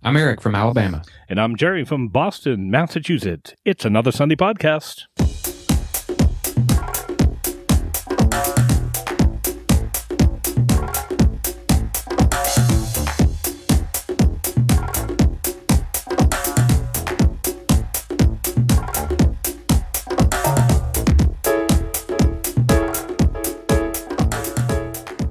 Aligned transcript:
I'm 0.00 0.16
Eric 0.16 0.40
from 0.40 0.54
Alabama. 0.54 1.02
And 1.28 1.40
I'm 1.40 1.56
Jerry 1.56 1.84
from 1.84 2.06
Boston, 2.06 2.70
Massachusetts. 2.70 3.54
It's 3.64 3.84
another 3.84 4.12
Sunday 4.12 4.36
podcast. 4.36 5.06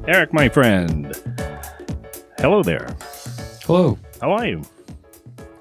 Eric, 0.07 0.33
my 0.33 0.49
friend. 0.49 1.13
Hello 2.37 2.63
there. 2.63 2.87
Hello. 3.65 3.97
How 4.21 4.31
are 4.31 4.47
you? 4.47 4.63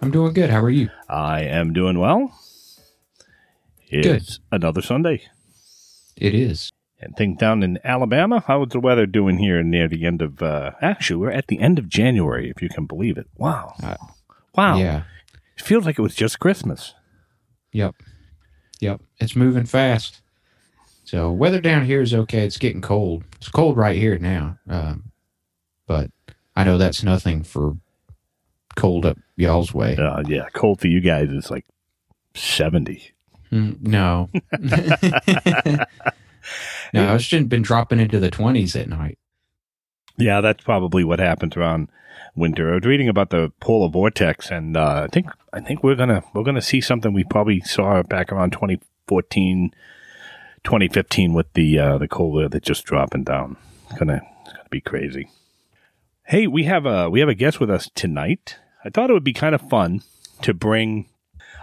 I'm 0.00 0.10
doing 0.10 0.32
good. 0.32 0.48
How 0.48 0.62
are 0.62 0.70
you? 0.70 0.88
I 1.08 1.42
am 1.42 1.74
doing 1.74 1.98
well. 1.98 2.38
It's 3.88 4.40
another 4.50 4.80
Sunday. 4.80 5.22
It 6.16 6.34
is. 6.34 6.70
And 6.98 7.14
things 7.16 7.38
down 7.38 7.62
in 7.62 7.78
Alabama, 7.84 8.42
how's 8.46 8.68
the 8.70 8.80
weather 8.80 9.04
doing 9.04 9.36
here 9.36 9.62
near 9.62 9.88
the 9.88 10.06
end 10.06 10.22
of, 10.22 10.42
uh, 10.42 10.70
actually, 10.80 11.18
we're 11.18 11.30
at 11.30 11.48
the 11.48 11.60
end 11.60 11.78
of 11.78 11.90
January, 11.90 12.48
if 12.48 12.62
you 12.62 12.70
can 12.70 12.86
believe 12.86 13.18
it. 13.18 13.26
Wow. 13.36 13.74
Uh, 13.82 13.96
wow. 14.54 14.78
Yeah. 14.78 15.02
It 15.58 15.62
feels 15.62 15.84
like 15.84 15.98
it 15.98 16.02
was 16.02 16.14
just 16.14 16.40
Christmas. 16.40 16.94
Yep. 17.72 17.94
Yep. 18.80 19.02
It's 19.18 19.36
moving 19.36 19.66
fast. 19.66 20.22
So 21.04 21.30
weather 21.30 21.60
down 21.60 21.84
here 21.84 22.00
is 22.00 22.14
okay. 22.14 22.46
It's 22.46 22.56
getting 22.56 22.80
cold. 22.80 23.24
It's 23.36 23.50
cold 23.50 23.76
right 23.76 23.96
here 23.96 24.18
now. 24.18 24.58
Um, 24.66 25.12
but 25.86 26.10
I 26.56 26.64
know 26.64 26.78
that's 26.78 27.02
nothing 27.02 27.42
for 27.42 27.76
cold 28.76 29.04
up 29.04 29.18
y'all's 29.36 29.74
way. 29.74 29.96
Uh, 29.96 30.22
yeah, 30.26 30.48
cold 30.52 30.80
for 30.80 30.86
you 30.86 31.00
guys 31.00 31.30
is 31.30 31.50
like 31.50 31.66
70. 32.34 33.12
Mm, 33.50 33.80
no. 33.82 34.30
no, 36.92 37.14
it's 37.14 37.26
just 37.26 37.48
been 37.48 37.62
dropping 37.62 38.00
into 38.00 38.20
the 38.20 38.30
20s 38.30 38.80
at 38.80 38.88
night. 38.88 39.18
Yeah, 40.18 40.40
that's 40.40 40.62
probably 40.64 41.04
what 41.04 41.18
happens 41.18 41.56
around 41.56 41.88
winter. 42.34 42.70
I 42.70 42.74
was 42.76 42.84
reading 42.84 43.08
about 43.08 43.30
the 43.30 43.52
polar 43.60 43.88
vortex, 43.88 44.50
and 44.50 44.76
uh, 44.76 45.02
I 45.04 45.08
think 45.08 45.26
I 45.52 45.60
think 45.60 45.82
we're 45.82 45.94
gonna 45.94 46.22
we're 46.32 46.42
gonna 46.42 46.62
see 46.62 46.80
something 46.80 47.12
we 47.12 47.24
probably 47.24 47.60
saw 47.60 48.02
back 48.02 48.32
around 48.32 48.52
2014, 48.52 49.72
2015 50.64 51.34
with 51.34 51.52
the 51.52 51.78
uh, 51.78 51.98
the 51.98 52.08
cold 52.08 52.40
air 52.40 52.48
that 52.48 52.62
just 52.62 52.84
dropping 52.84 53.24
down. 53.24 53.56
It's 53.90 53.98
gonna 53.98 54.22
it's 54.42 54.52
gonna 54.52 54.68
be 54.70 54.80
crazy. 54.80 55.28
Hey, 56.24 56.46
we 56.46 56.64
have 56.64 56.86
a 56.86 57.10
we 57.10 57.20
have 57.20 57.28
a 57.28 57.34
guest 57.34 57.60
with 57.60 57.70
us 57.70 57.90
tonight. 57.94 58.58
I 58.86 58.90
thought 58.90 59.10
it 59.10 59.14
would 59.14 59.24
be 59.24 59.32
kind 59.32 59.56
of 59.56 59.68
fun 59.68 60.02
to 60.42 60.54
bring 60.54 61.08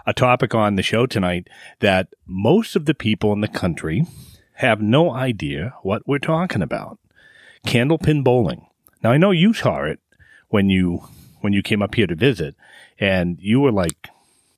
a 0.06 0.12
topic 0.12 0.54
on 0.54 0.76
the 0.76 0.84
show 0.84 1.06
tonight 1.06 1.48
that 1.80 2.10
most 2.28 2.76
of 2.76 2.84
the 2.84 2.94
people 2.94 3.32
in 3.32 3.40
the 3.40 3.48
country 3.48 4.06
have 4.56 4.82
no 4.82 5.12
idea 5.12 5.74
what 5.84 6.06
we're 6.06 6.20
talking 6.20 6.62
about. 6.62 7.00
Candlepin 7.66 8.26
bowling. 8.26 8.68
Now 9.02 9.12
I 9.12 9.18
know 9.18 9.32
you 9.32 9.54
saw 9.54 9.84
it 9.84 10.02
when 10.50 10.70
you 10.70 11.08
when 11.40 11.54
you 11.54 11.64
came 11.64 11.82
up 11.82 11.96
here 11.96 12.08
to 12.08 12.16
visit, 12.16 12.56
and 13.00 13.38
you 13.40 13.62
were 13.62 13.72
like 13.72 14.10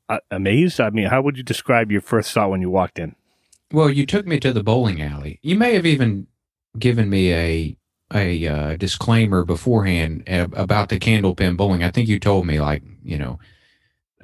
uh, 0.10 0.18
amazed. 0.32 0.82
I 0.82 0.90
mean, 0.90 1.06
how 1.06 1.22
would 1.22 1.38
you 1.38 1.44
describe 1.44 1.92
your 1.92 2.02
first 2.02 2.32
thought 2.32 2.50
when 2.50 2.62
you 2.62 2.72
walked 2.72 2.98
in? 2.98 3.16
Well, 3.72 3.92
you 3.92 4.08
took 4.08 4.26
me 4.26 4.40
to 4.40 4.52
the 4.52 4.64
bowling 4.64 5.04
alley. 5.04 5.40
You 5.44 5.56
may 5.56 5.76
have 5.76 5.86
even 5.86 6.26
given 6.80 7.12
me 7.12 7.32
a 7.32 7.78
a 8.14 8.48
uh, 8.48 8.76
disclaimer 8.78 9.44
beforehand 9.44 10.24
about 10.28 10.90
the 10.90 11.00
candlepin 11.00 11.58
bowling. 11.58 11.84
I 11.84 11.92
think 11.92 12.08
you 12.08 12.20
told 12.20 12.46
me 12.46 12.60
like 12.60 12.84
you 13.04 13.18
know 13.18 13.40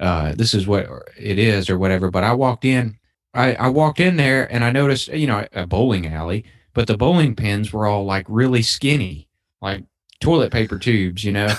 uh, 0.00 0.34
this 0.34 0.54
is 0.54 0.66
what 0.66 0.86
it 1.18 1.38
is 1.38 1.68
or 1.68 1.78
whatever. 1.78 2.10
But 2.10 2.24
I 2.24 2.32
walked 2.32 2.64
in, 2.64 2.98
I, 3.34 3.54
I 3.54 3.68
walked 3.68 4.00
in 4.00 4.16
there 4.16 4.50
and 4.52 4.64
I 4.64 4.70
noticed 4.70 5.08
you 5.08 5.26
know 5.26 5.46
a 5.52 5.66
bowling 5.66 6.06
alley, 6.06 6.44
but 6.74 6.86
the 6.86 6.96
bowling 6.96 7.34
pins 7.34 7.72
were 7.72 7.86
all 7.86 8.04
like 8.04 8.26
really 8.28 8.62
skinny, 8.62 9.28
like 9.60 9.84
toilet 10.20 10.52
paper 10.52 10.78
tubes, 10.78 11.24
you 11.24 11.32
know, 11.32 11.52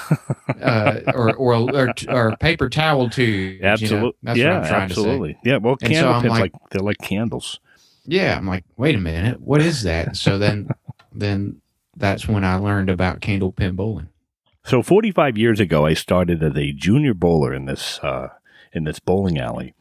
uh, 0.62 1.00
or, 1.14 1.36
or, 1.36 1.53
or 1.76 1.94
or 2.08 2.36
paper 2.38 2.70
towel 2.70 3.09
tubes. 3.09 3.62
Absolutely, 3.62 3.97
you 3.97 4.03
know? 4.06 4.14
That's 4.24 4.40
yeah, 4.40 4.53
what 4.53 4.64
I'm 4.64 4.70
trying 4.70 4.81
absolutely. 4.84 5.34
to 5.34 5.40
say. 5.40 5.52
Yeah, 5.52 5.58
well, 5.58 5.76
And 5.81 5.94
so 5.94 6.02
candle 6.02 6.14
I'm 6.14 6.22
pins 6.22 6.31
like- 6.31 6.53
like 6.53 6.70
they're 6.72 6.81
like 6.81 6.97
candles. 7.00 7.59
Yeah, 8.06 8.38
I'm 8.38 8.47
like, 8.47 8.66
wait 8.76 8.96
a 8.96 9.00
minute, 9.00 9.40
what 9.40 9.62
is 9.62 9.84
that? 9.84 10.18
So 10.18 10.38
then, 10.38 10.68
then 11.14 11.62
that's 11.96 12.28
when 12.28 12.44
I 12.44 12.56
learned 12.56 12.90
about 12.90 13.22
candlepin 13.22 13.76
bowling. 13.76 14.09
So 14.66 14.81
45 14.81 15.38
years 15.38 15.59
ago, 15.59 15.86
I 15.86 15.94
started 15.94 16.42
as 16.42 16.56
a 16.56 16.72
junior 16.72 17.14
bowler 17.14 17.54
in 17.54 17.66
this 17.66 18.00
uh, 18.00 18.30
in 18.72 18.86
this 18.86 19.00
bowling 19.00 19.38
alley, 19.38 19.74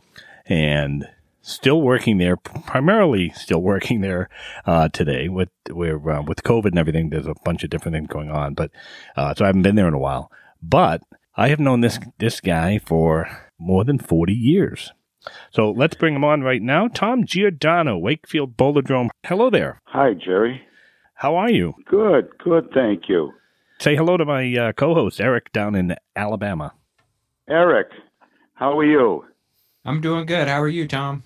and 0.46 1.08
still 1.40 1.80
working 1.80 2.18
there. 2.18 2.36
Primarily, 2.36 3.30
still 3.30 3.60
working 3.62 4.00
there 4.00 4.28
uh, 4.66 4.88
today. 4.88 5.28
With 5.28 5.50
where 5.70 5.96
uh, 6.10 6.22
with 6.22 6.42
COVID 6.42 6.66
and 6.66 6.78
everything, 6.78 7.10
there's 7.10 7.26
a 7.26 7.34
bunch 7.44 7.62
of 7.62 7.70
different 7.70 7.94
things 7.94 8.08
going 8.08 8.30
on. 8.30 8.54
But 8.54 8.70
uh, 9.16 9.34
so 9.34 9.44
I 9.44 9.48
haven't 9.48 9.62
been 9.62 9.76
there 9.76 9.88
in 9.88 9.94
a 9.94 9.98
while. 9.98 10.30
But 10.60 11.02
I 11.36 11.48
have 11.48 11.60
known 11.60 11.80
this 11.80 11.98
this 12.18 12.40
guy 12.40 12.78
for 12.78 13.28
more 13.58 13.84
than 13.84 13.98
40 13.98 14.32
years. 14.32 14.92
So 15.52 15.70
let's 15.70 15.94
bring 15.94 16.16
him 16.16 16.24
on 16.24 16.42
right 16.42 16.60
now. 16.60 16.88
Tom 16.88 17.24
Giordano, 17.24 17.96
Wakefield 17.96 18.56
Bowladrome. 18.56 19.10
Hello 19.24 19.50
there. 19.50 19.80
Hi, 19.86 20.14
Jerry. 20.14 20.62
How 21.22 21.36
are 21.36 21.48
you? 21.48 21.74
Good, 21.88 22.36
good, 22.42 22.68
thank 22.74 23.08
you. 23.08 23.32
Say 23.80 23.94
hello 23.94 24.16
to 24.16 24.24
my 24.24 24.52
uh, 24.56 24.72
co-host 24.72 25.20
Eric 25.20 25.52
down 25.52 25.76
in 25.76 25.94
Alabama. 26.16 26.74
Eric, 27.48 27.90
how 28.54 28.76
are 28.76 28.84
you? 28.84 29.24
I'm 29.84 30.00
doing 30.00 30.26
good. 30.26 30.48
How 30.48 30.60
are 30.60 30.66
you, 30.66 30.88
Tom? 30.88 31.22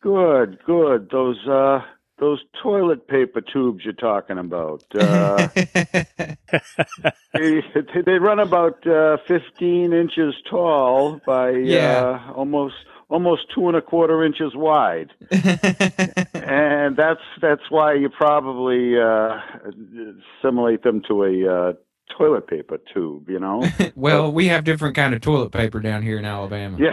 Good, 0.00 0.60
good. 0.64 1.10
Those 1.10 1.46
uh 1.46 1.80
those 2.20 2.42
toilet 2.62 3.06
paper 3.06 3.42
tubes 3.42 3.84
you're 3.84 3.92
talking 3.92 4.38
about. 4.38 4.82
Uh, 4.94 5.48
they, 7.34 7.62
they 8.06 8.18
run 8.18 8.38
about 8.38 8.86
uh, 8.86 9.18
15 9.28 9.92
inches 9.92 10.34
tall 10.48 11.20
by 11.26 11.50
Yeah. 11.50 12.22
uh, 12.28 12.32
almost 12.32 12.76
almost 13.12 13.42
two 13.54 13.68
and 13.68 13.76
a 13.76 13.82
quarter 13.82 14.24
inches 14.24 14.52
wide, 14.54 15.10
and 15.30 16.96
that's 16.96 17.20
that's 17.40 17.62
why 17.68 17.94
you 17.94 18.08
probably 18.08 18.98
uh, 18.98 19.38
assimilate 20.40 20.82
them 20.82 21.02
to 21.08 21.22
a 21.24 21.46
uh, 21.48 21.72
toilet 22.16 22.46
paper 22.46 22.78
tube. 22.92 23.28
You 23.28 23.38
know? 23.38 23.64
well, 23.94 24.32
we 24.32 24.48
have 24.48 24.64
different 24.64 24.96
kind 24.96 25.14
of 25.14 25.20
toilet 25.20 25.52
paper 25.52 25.80
down 25.80 26.02
here 26.02 26.18
in 26.18 26.24
Alabama. 26.24 26.78
Yeah. 26.80 26.92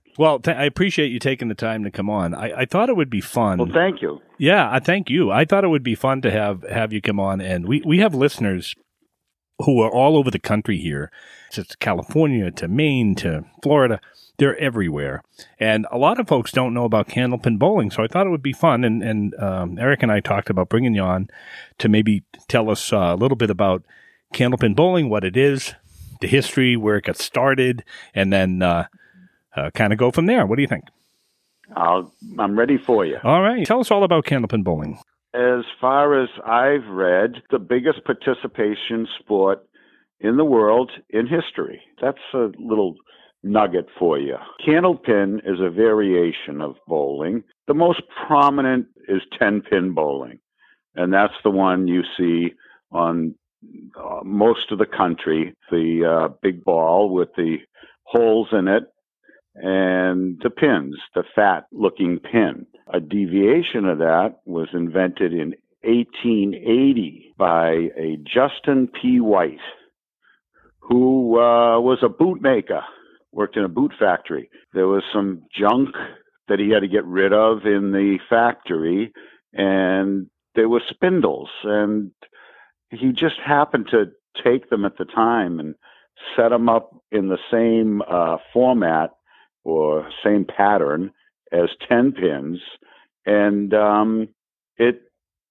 Well, 0.18 0.38
th- 0.38 0.56
I 0.56 0.64
appreciate 0.64 1.08
you 1.12 1.18
taking 1.18 1.48
the 1.48 1.54
time 1.54 1.84
to 1.84 1.90
come 1.90 2.08
on. 2.08 2.34
I, 2.34 2.60
I 2.60 2.64
thought 2.64 2.88
it 2.88 2.96
would 2.96 3.10
be 3.10 3.20
fun. 3.20 3.58
well, 3.58 3.68
thank 3.70 4.00
you. 4.00 4.18
yeah, 4.38 4.66
I 4.72 4.78
thank 4.78 5.10
you. 5.10 5.30
I 5.30 5.44
thought 5.44 5.62
it 5.62 5.68
would 5.68 5.82
be 5.82 5.94
fun 5.94 6.22
to 6.22 6.30
have 6.30 6.62
have 6.62 6.90
you 6.90 7.02
come 7.02 7.20
on, 7.20 7.42
and 7.42 7.68
we 7.68 7.82
we 7.84 7.98
have 7.98 8.14
listeners 8.14 8.74
who 9.60 9.80
are 9.80 9.90
all 9.90 10.16
over 10.16 10.30
the 10.30 10.38
country 10.38 10.78
here. 10.78 11.10
It's 11.52 11.74
California 11.76 12.50
to 12.50 12.68
Maine 12.68 13.14
to 13.16 13.44
Florida. 13.62 14.00
They're 14.38 14.58
everywhere, 14.58 15.22
and 15.58 15.86
a 15.90 15.96
lot 15.96 16.20
of 16.20 16.28
folks 16.28 16.52
don't 16.52 16.74
know 16.74 16.84
about 16.84 17.08
candlepin 17.08 17.58
bowling. 17.58 17.90
So 17.90 18.02
I 18.02 18.06
thought 18.06 18.26
it 18.26 18.30
would 18.30 18.42
be 18.42 18.52
fun, 18.52 18.84
and 18.84 19.02
and 19.02 19.34
um, 19.40 19.78
Eric 19.78 20.02
and 20.02 20.12
I 20.12 20.20
talked 20.20 20.50
about 20.50 20.68
bringing 20.68 20.94
you 20.94 21.00
on 21.00 21.28
to 21.78 21.88
maybe 21.88 22.22
tell 22.46 22.68
us 22.68 22.92
uh, 22.92 22.98
a 22.98 23.16
little 23.16 23.36
bit 23.36 23.48
about 23.48 23.82
candlepin 24.34 24.76
bowling, 24.76 25.08
what 25.08 25.24
it 25.24 25.38
is, 25.38 25.74
the 26.20 26.26
history, 26.26 26.76
where 26.76 26.96
it 26.96 27.04
got 27.04 27.16
started, 27.16 27.82
and 28.14 28.30
then 28.30 28.60
uh, 28.60 28.88
uh, 29.56 29.70
kind 29.70 29.94
of 29.94 29.98
go 29.98 30.10
from 30.10 30.26
there. 30.26 30.44
What 30.44 30.56
do 30.56 30.62
you 30.62 30.68
think? 30.68 30.84
I'll, 31.74 32.12
I'm 32.38 32.58
ready 32.58 32.76
for 32.76 33.06
you. 33.06 33.18
All 33.24 33.40
right, 33.40 33.66
tell 33.66 33.80
us 33.80 33.90
all 33.90 34.04
about 34.04 34.26
candlepin 34.26 34.64
bowling. 34.64 34.98
As 35.36 35.64
far 35.82 36.18
as 36.18 36.30
I've 36.46 36.88
read, 36.88 37.42
the 37.50 37.58
biggest 37.58 38.04
participation 38.04 39.06
sport 39.18 39.66
in 40.18 40.38
the 40.38 40.44
world 40.46 40.90
in 41.10 41.26
history. 41.26 41.82
That's 42.00 42.16
a 42.32 42.48
little 42.58 42.94
nugget 43.42 43.86
for 43.98 44.18
you. 44.18 44.36
Candlepin 44.66 45.40
is 45.40 45.60
a 45.60 45.68
variation 45.68 46.62
of 46.62 46.76
bowling. 46.88 47.44
The 47.66 47.74
most 47.74 48.00
prominent 48.26 48.86
is 49.08 49.20
10 49.38 49.60
pin 49.60 49.92
bowling, 49.92 50.38
and 50.94 51.12
that's 51.12 51.34
the 51.44 51.50
one 51.50 51.86
you 51.86 52.02
see 52.16 52.54
on 52.90 53.34
uh, 53.94 54.20
most 54.24 54.72
of 54.72 54.78
the 54.78 54.86
country. 54.86 55.54
The 55.70 56.28
uh, 56.30 56.34
big 56.40 56.64
ball 56.64 57.10
with 57.10 57.28
the 57.36 57.58
holes 58.04 58.48
in 58.52 58.68
it 58.68 58.84
and 59.56 60.38
the 60.42 60.50
pins, 60.50 60.96
the 61.14 61.24
fat 61.34 61.66
looking 61.72 62.18
pin. 62.18 62.66
A 62.92 63.00
deviation 63.00 63.86
of 63.86 63.98
that 63.98 64.36
was 64.44 64.68
invented 64.72 65.32
in 65.32 65.54
1880 65.82 67.34
by 67.38 67.70
a 67.96 68.18
Justin 68.22 68.88
P. 68.88 69.20
White, 69.20 69.58
who 70.80 71.38
uh, 71.38 71.80
was 71.80 71.98
a 72.02 72.08
bootmaker, 72.08 72.82
worked 73.32 73.56
in 73.56 73.64
a 73.64 73.68
boot 73.68 73.92
factory. 73.98 74.50
There 74.72 74.88
was 74.88 75.02
some 75.12 75.42
junk 75.56 75.90
that 76.48 76.58
he 76.58 76.70
had 76.70 76.80
to 76.80 76.88
get 76.88 77.04
rid 77.04 77.32
of 77.32 77.64
in 77.64 77.92
the 77.92 78.18
factory, 78.28 79.12
and 79.52 80.28
there 80.54 80.68
were 80.68 80.82
spindles, 80.88 81.50
and 81.64 82.12
he 82.90 83.12
just 83.12 83.36
happened 83.44 83.88
to 83.90 84.06
take 84.44 84.70
them 84.70 84.84
at 84.84 84.96
the 84.98 85.04
time 85.04 85.58
and 85.58 85.74
set 86.36 86.50
them 86.50 86.68
up 86.68 86.90
in 87.10 87.28
the 87.28 87.38
same 87.50 88.02
uh, 88.02 88.36
format 88.52 89.15
or 89.66 90.08
same 90.24 90.44
pattern 90.44 91.10
as 91.50 91.68
10 91.88 92.12
pins, 92.12 92.60
and 93.26 93.74
um, 93.74 94.28
it 94.76 95.02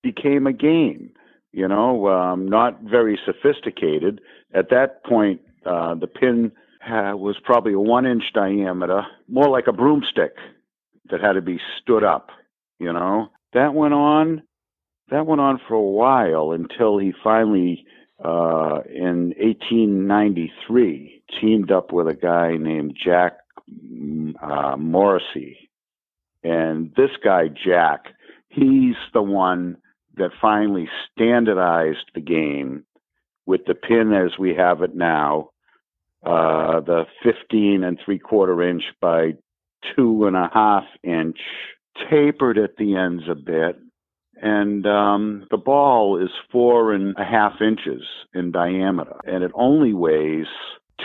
became 0.01 0.47
a 0.47 0.53
game. 0.53 1.11
You 1.51 1.67
know, 1.67 2.07
um, 2.07 2.47
not 2.47 2.81
very 2.81 3.19
sophisticated. 3.25 4.21
At 4.53 4.69
that 4.69 5.03
point, 5.05 5.41
uh, 5.65 5.95
the 5.95 6.07
pin 6.07 6.51
was 6.87 7.35
probably 7.43 7.73
a 7.73 7.79
one 7.79 8.05
inch 8.05 8.23
diameter, 8.33 9.03
more 9.27 9.49
like 9.49 9.67
a 9.67 9.73
broomstick 9.73 10.35
that 11.09 11.21
had 11.21 11.33
to 11.33 11.41
be 11.41 11.59
stood 11.81 12.03
up. 12.03 12.29
You 12.79 12.93
know, 12.93 13.29
that 13.53 13.73
went 13.73 13.93
on. 13.93 14.43
That 15.11 15.25
went 15.27 15.41
on 15.41 15.59
for 15.67 15.75
a 15.75 15.81
while 15.81 16.51
until 16.51 16.97
he 16.97 17.13
finally, 17.23 17.85
uh, 18.23 18.81
in 18.89 19.33
1893, 19.37 21.23
teamed 21.39 21.71
up 21.71 21.91
with 21.93 22.07
a 22.07 22.15
guy 22.15 22.57
named 22.57 22.97
Jack 23.01 23.37
uh, 24.41 24.75
Morrissey. 24.77 25.69
And 26.43 26.93
this 26.95 27.11
guy, 27.23 27.47
Jack, 27.47 28.05
he's 28.49 28.95
the 29.13 29.21
one 29.21 29.77
that 30.17 30.31
finally 30.41 30.87
standardized 31.11 32.11
the 32.13 32.21
game 32.21 32.85
with 33.45 33.61
the 33.65 33.75
pin 33.75 34.13
as 34.13 34.37
we 34.39 34.55
have 34.55 34.81
it 34.81 34.95
now, 34.95 35.49
uh, 36.25 36.79
the 36.79 37.05
15 37.23 37.83
and 37.83 37.99
three 38.03 38.19
quarter 38.19 38.61
inch 38.63 38.83
by 39.01 39.33
two 39.95 40.25
and 40.25 40.35
a 40.35 40.49
half 40.53 40.83
inch, 41.03 41.37
tapered 42.09 42.57
at 42.57 42.77
the 42.77 42.95
ends 42.95 43.23
a 43.29 43.35
bit. 43.35 43.77
And 44.41 44.85
um, 44.85 45.47
the 45.49 45.57
ball 45.57 46.21
is 46.21 46.29
four 46.51 46.91
and 46.91 47.15
a 47.17 47.23
half 47.23 47.61
inches 47.61 48.03
in 48.33 48.51
diameter, 48.51 49.15
and 49.25 49.43
it 49.43 49.51
only 49.53 49.93
weighs 49.93 50.47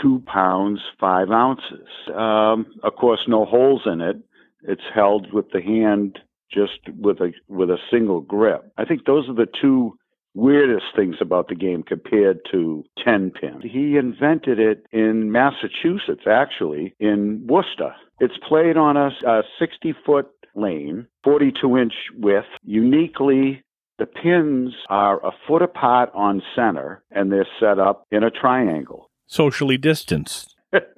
two 0.01 0.23
pounds 0.27 0.81
five 0.99 1.31
ounces. 1.31 1.89
Um, 2.15 2.67
of 2.83 2.95
course, 2.97 3.21
no 3.27 3.45
holes 3.45 3.83
in 3.87 4.01
it. 4.01 4.17
It's 4.63 4.83
held 4.95 5.33
with 5.33 5.51
the 5.53 5.61
hand 5.61 6.19
just 6.53 6.81
with 6.99 7.21
a 7.21 7.33
with 7.49 7.71
a 7.71 7.79
single 7.91 8.21
grip. 8.21 8.73
I 8.77 8.85
think 8.85 9.05
those 9.05 9.29
are 9.29 9.35
the 9.35 9.49
two 9.61 9.97
weirdest 10.35 10.87
things 10.95 11.17
about 11.21 11.49
the 11.49 11.55
game 11.55 11.83
compared 11.83 12.39
to 12.53 12.85
10 13.05 13.33
pin. 13.33 13.61
He 13.63 13.97
invented 13.97 14.61
it 14.61 14.87
in 14.93 15.33
Massachusetts, 15.33 16.23
actually, 16.29 16.95
in 17.01 17.45
Worcester. 17.49 17.95
It's 18.21 18.39
played 18.49 18.77
on 18.77 18.97
a, 18.97 19.11
a 19.27 19.43
60 19.59 19.95
foot 20.07 20.29
lane, 20.55 21.07
42 21.25 21.79
inch 21.79 21.95
width. 22.17 22.47
Uniquely, 22.65 23.63
the 23.99 24.07
pins 24.07 24.75
are 24.89 25.25
a 25.25 25.33
foot 25.47 25.63
apart 25.63 26.11
on 26.15 26.43
center 26.55 27.03
and 27.11 27.31
they're 27.31 27.47
set 27.59 27.79
up 27.79 28.07
in 28.11 28.23
a 28.23 28.31
triangle. 28.31 29.10
Socially 29.31 29.77
distanced. 29.77 30.57
that 30.73 30.89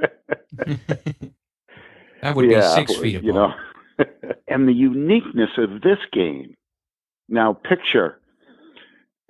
would 2.35 2.51
yeah, 2.51 2.61
be 2.61 2.87
six 2.87 2.97
feet 2.99 3.17
apart. 3.17 3.25
You 3.27 3.33
know, 3.35 3.53
and 4.49 4.67
the 4.67 4.73
uniqueness 4.73 5.51
of 5.59 5.83
this 5.83 5.99
game. 6.13 6.55
Now, 7.29 7.53
picture 7.53 8.19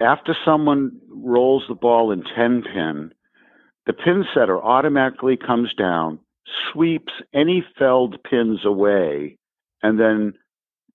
after 0.00 0.36
someone 0.44 1.00
rolls 1.10 1.64
the 1.68 1.74
ball 1.74 2.12
in 2.12 2.22
10 2.22 2.62
pin, 2.62 3.12
the 3.86 3.92
pin 3.92 4.24
setter 4.32 4.62
automatically 4.62 5.36
comes 5.36 5.74
down, 5.74 6.20
sweeps 6.72 7.12
any 7.34 7.64
felled 7.76 8.22
pins 8.22 8.60
away, 8.64 9.36
and 9.82 9.98
then 9.98 10.34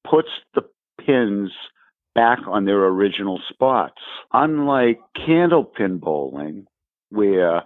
puts 0.10 0.30
the 0.56 0.62
pins 1.06 1.52
back 2.16 2.40
on 2.48 2.64
their 2.64 2.86
original 2.86 3.42
spots. 3.50 4.02
Unlike 4.32 5.02
candlepin 5.18 6.00
bowling, 6.00 6.68
where 7.10 7.64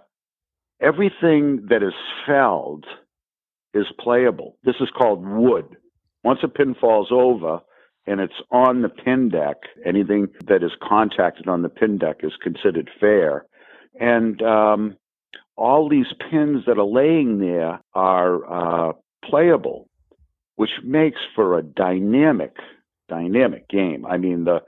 everything 0.81 1.67
that 1.69 1.83
is 1.83 1.93
felled 2.25 2.85
is 3.73 3.85
playable. 3.99 4.57
This 4.63 4.75
is 4.81 4.89
called 4.97 5.25
wood. 5.25 5.77
Once 6.23 6.39
a 6.43 6.47
pin 6.47 6.75
falls 6.79 7.07
over 7.11 7.59
and 8.07 8.19
it's 8.19 8.33
on 8.51 8.81
the 8.81 8.89
pin 8.89 9.29
deck, 9.29 9.57
anything 9.85 10.27
that 10.47 10.63
is 10.63 10.71
contacted 10.81 11.47
on 11.47 11.61
the 11.61 11.69
pin 11.69 11.97
deck 11.97 12.17
is 12.23 12.33
considered 12.41 12.89
fair. 12.99 13.45
And 13.99 14.41
um, 14.41 14.97
all 15.55 15.87
these 15.87 16.07
pins 16.29 16.63
that 16.65 16.79
are 16.79 16.85
laying 16.85 17.39
there 17.39 17.79
are 17.93 18.89
uh, 18.89 18.93
playable, 19.23 19.87
which 20.55 20.71
makes 20.83 21.19
for 21.35 21.57
a 21.57 21.63
dynamic, 21.63 22.55
dynamic 23.07 23.69
game. 23.69 24.05
I 24.05 24.17
mean, 24.17 24.45
the 24.45 24.59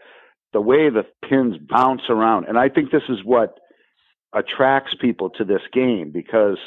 the 0.54 0.62
way 0.62 0.92
the 0.92 1.04
pins 1.28 1.56
bounce 1.68 2.04
around, 2.10 2.46
and 2.46 2.60
I 2.60 2.70
think 2.70 2.92
this 2.92 3.10
is 3.10 3.18
what 3.26 3.58
attracts 4.34 4.96
people 5.00 5.30
to 5.32 5.44
this 5.44 5.62
game 5.72 6.12
because 6.12 6.58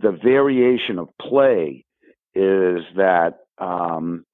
the 0.00 0.12
variation 0.12 0.98
of 0.98 1.08
play 1.20 1.84
is 2.34 2.82
that 2.96 3.40
um, 3.58 4.24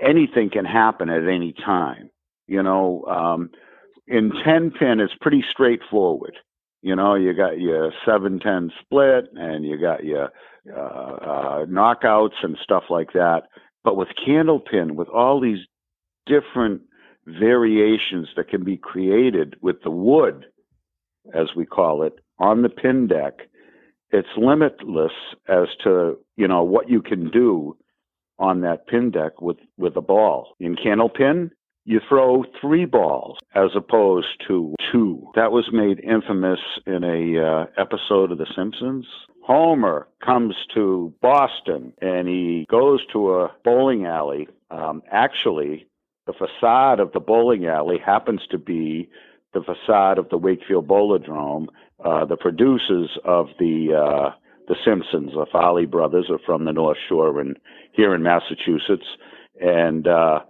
anything 0.00 0.50
can 0.50 0.64
happen 0.64 1.08
at 1.08 1.26
any 1.26 1.52
time. 1.52 2.10
You 2.46 2.62
know, 2.62 3.04
um, 3.04 3.50
in 4.06 4.32
10 4.44 4.72
pin, 4.72 5.00
it's 5.00 5.14
pretty 5.20 5.44
straightforward. 5.50 6.36
You 6.82 6.96
know, 6.96 7.14
you 7.14 7.34
got 7.34 7.60
your 7.60 7.92
7 8.06 8.40
10 8.40 8.72
split 8.80 9.30
and 9.34 9.64
you 9.64 9.78
got 9.80 10.04
your 10.04 10.30
uh, 10.74 10.80
uh, 10.80 11.64
knockouts 11.66 12.42
and 12.42 12.56
stuff 12.62 12.84
like 12.90 13.12
that. 13.12 13.42
But 13.84 13.96
with 13.96 14.08
candle 14.24 14.60
pin, 14.60 14.96
with 14.96 15.08
all 15.08 15.40
these 15.40 15.60
different 16.26 16.82
variations 17.26 18.28
that 18.36 18.48
can 18.48 18.64
be 18.64 18.76
created 18.76 19.56
with 19.60 19.82
the 19.82 19.90
wood, 19.90 20.46
as 21.34 21.48
we 21.56 21.66
call 21.66 22.02
it, 22.02 22.18
on 22.38 22.62
the 22.62 22.68
pin 22.68 23.06
deck, 23.06 23.40
it's 24.10 24.28
limitless 24.36 25.12
as 25.48 25.68
to 25.84 26.18
you 26.36 26.48
know 26.48 26.62
what 26.62 26.88
you 26.88 27.00
can 27.00 27.30
do 27.30 27.76
on 28.38 28.62
that 28.62 28.86
pin 28.86 29.10
deck 29.10 29.40
with 29.40 29.58
with 29.76 29.96
a 29.96 30.00
ball. 30.00 30.54
In 30.58 30.76
candlepin, 30.76 31.50
you 31.84 32.00
throw 32.08 32.44
three 32.60 32.84
balls 32.84 33.38
as 33.54 33.70
opposed 33.74 34.42
to 34.48 34.74
two. 34.92 35.30
That 35.34 35.52
was 35.52 35.70
made 35.72 36.00
infamous 36.00 36.60
in 36.86 37.04
a 37.04 37.44
uh, 37.44 37.66
episode 37.76 38.32
of 38.32 38.38
The 38.38 38.46
Simpsons. 38.54 39.06
Homer 39.42 40.06
comes 40.24 40.54
to 40.74 41.12
Boston 41.20 41.92
and 42.00 42.28
he 42.28 42.66
goes 42.70 43.00
to 43.12 43.34
a 43.34 43.50
bowling 43.64 44.04
alley. 44.04 44.48
Um, 44.70 45.02
actually, 45.10 45.86
the 46.26 46.32
facade 46.32 47.00
of 47.00 47.12
the 47.12 47.20
bowling 47.20 47.66
alley 47.66 47.98
happens 47.98 48.42
to 48.50 48.58
be 48.58 49.08
the 49.52 49.62
facade 49.62 50.18
of 50.18 50.28
the 50.28 50.38
Wakefield 50.38 50.86
Bowladrome. 50.86 51.66
Uh, 52.04 52.24
the 52.24 52.36
producers 52.36 53.10
of 53.24 53.46
the 53.58 53.94
uh, 53.94 54.34
the 54.68 54.76
Simpsons, 54.84 55.32
the 55.32 55.46
Farrelly 55.52 55.90
brothers, 55.90 56.26
are 56.30 56.38
from 56.46 56.64
the 56.64 56.72
North 56.72 56.98
Shore 57.08 57.40
and 57.40 57.56
here 57.92 58.14
in 58.14 58.22
Massachusetts, 58.22 59.06
and 59.60 60.06
uh, 60.06 60.40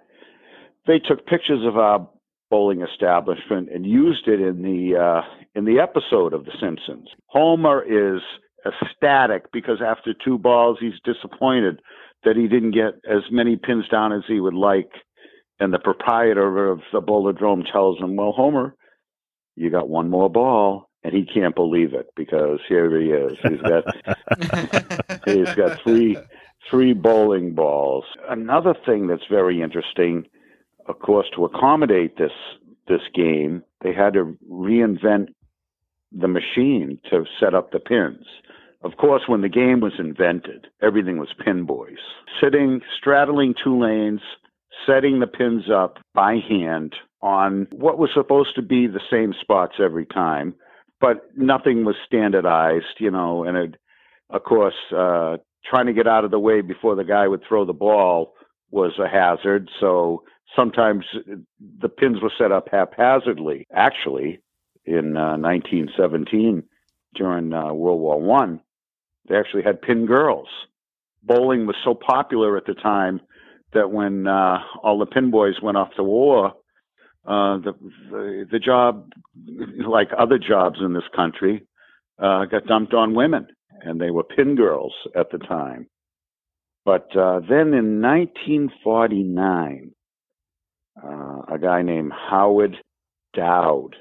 they 0.87 0.99
took 0.99 1.27
pictures 1.27 1.67
of 1.67 1.77
our 1.77 2.09
bowling 2.51 2.83
establishment 2.83 3.69
and 3.73 3.87
used 3.87 4.27
it 4.29 4.41
in 4.41 4.63
the 4.63 4.99
uh, 4.99 5.23
in 5.55 5.65
the 5.65 5.81
episode 5.81 6.35
of 6.35 6.45
The 6.45 6.53
Simpsons. 6.61 7.09
Homer 7.27 7.83
is 7.83 8.21
ecstatic 8.67 9.51
because 9.53 9.79
after 9.85 10.13
two 10.13 10.39
balls, 10.39 10.79
he's 10.81 11.01
disappointed 11.05 11.81
that 12.25 12.37
he 12.37 12.49
didn't 12.49 12.73
get 12.73 12.95
as 13.11 13.23
many 13.31 13.57
pins 13.57 13.89
down 13.89 14.13
as 14.13 14.23
he 14.29 14.41
would 14.41 14.55
like. 14.55 14.91
And 15.59 15.73
the 15.73 15.79
proprietor 15.79 16.71
of 16.71 16.81
the 16.93 17.01
Bowladrome 17.01 17.71
tells 17.71 17.99
him, 17.99 18.17
"Well, 18.17 18.33
Homer, 18.33 18.75
you 19.57 19.71
got 19.71 19.89
one 19.89 20.11
more 20.11 20.31
ball." 20.31 20.91
and 21.03 21.15
he 21.15 21.25
can't 21.25 21.55
believe 21.55 21.95
it 21.95 22.11
because 22.15 22.61
here 22.69 23.01
he 23.01 23.09
is. 23.09 23.33
He's 23.43 23.61
got 23.63 25.25
he's 25.27 25.55
got 25.55 25.81
three 25.83 26.19
three 26.69 26.93
bowling 26.93 27.55
balls. 27.55 28.05
Another 28.29 28.75
thing 28.87 29.07
that's 29.07 29.27
very 29.31 29.63
interesting, 29.63 30.27
of 30.87 30.99
course, 30.99 31.27
to 31.35 31.45
accommodate 31.45 32.19
this 32.19 32.33
this 32.89 33.03
game, 33.15 33.63
they 33.83 33.95
had 33.95 34.15
to 34.15 34.37
reinvent 34.51 35.29
the 36.13 36.29
machine 36.29 36.99
to 37.09 37.25
set 37.39 37.55
up 37.55 37.71
the 37.71 37.79
pins. 37.79 38.27
Of 38.83 38.97
course, 38.97 39.23
when 39.27 39.43
the 39.43 39.49
game 39.49 39.81
was 39.81 39.93
invented, 39.99 40.67
everything 40.83 41.19
was 41.19 41.29
pin 41.45 41.65
boys. 41.67 41.99
Sitting, 42.43 42.81
straddling 42.99 43.55
two 43.63 43.79
lanes, 43.79 44.23
setting 44.87 45.21
the 45.21 45.27
pins 45.27 45.65
up 45.71 45.99
by 46.15 46.37
hand 46.49 46.95
on 47.23 47.67
what 47.71 47.99
was 47.99 48.11
supposed 48.15 48.55
to 48.55 48.63
be 48.63 48.87
the 48.87 49.01
same 49.11 49.35
spots 49.41 49.75
every 49.79 50.07
time 50.07 50.55
but 51.01 51.31
nothing 51.37 51.85
was 51.85 51.97
standardized, 52.07 52.99
you 52.99 53.11
know, 53.11 53.45
and 53.45 53.57
it, 53.57 53.75
of 54.29 54.45
course, 54.45 54.75
uh, 54.97 55.39
trying 55.65 55.87
to 55.87 55.93
get 55.93 56.07
out 56.07 56.25
of 56.25 56.31
the 56.31 56.39
way 56.39 56.61
before 56.61 56.95
the 56.95 57.05
guy 57.05 57.27
would 57.27 57.43
throw 57.49 57.65
the 57.65 57.73
ball 57.73 58.35
was 58.71 58.93
a 58.99 59.09
hazard. 59.09 59.69
So 59.81 60.23
sometimes 60.55 61.05
the 61.81 61.89
pins 61.89 62.19
were 62.23 62.33
set 62.39 62.53
up 62.53 62.69
haphazardly. 62.71 63.67
Actually, 63.75 64.41
in 64.85 65.17
uh, 65.17 65.37
1917, 65.37 66.63
during 67.15 67.53
uh, 67.53 67.73
World 67.73 68.01
War 68.01 68.21
One, 68.21 68.61
they 69.29 69.37
actually 69.37 69.63
had 69.63 69.83
pin 69.83 70.07
girls. 70.07 70.49
Bowling 71.23 71.67
was 71.67 71.77
so 71.85 71.95
popular 71.95 72.57
at 72.57 72.67
the 72.67 72.75
time 72.75 73.21
that 73.73 73.91
when 73.91 74.27
uh, 74.27 74.59
all 74.83 74.99
the 74.99 75.07
pin 75.07 75.31
boys 75.31 75.55
went 75.63 75.77
off 75.77 75.91
to 75.97 76.05
war, 76.05 76.55
uh, 77.27 77.59
the, 77.59 77.73
the 78.11 78.47
the 78.53 78.59
job, 78.59 79.11
like 79.87 80.09
other 80.19 80.39
jobs 80.39 80.79
in 80.85 80.95
this 80.95 81.05
country, 81.15 81.67
uh, 82.19 82.45
got 82.47 82.67
dumped 82.67 82.95
on 82.95 83.15
women, 83.15 83.47
and 83.83 84.01
they 84.01 84.11
were 84.11 84.25
pin 84.25 84.57
girls 84.57 84.95
at 85.15 85.31
the 85.31 85.39
time. 85.39 85.87
But 86.85 87.15
uh, 87.15 87.41
then 87.41 87.75
in 87.75 88.01
1949, 88.01 89.93
uh, 91.03 91.55
a 91.55 91.59
guy 91.61 91.83
named 91.83 92.13
Howard 92.31 92.77
Dowd 93.35 93.97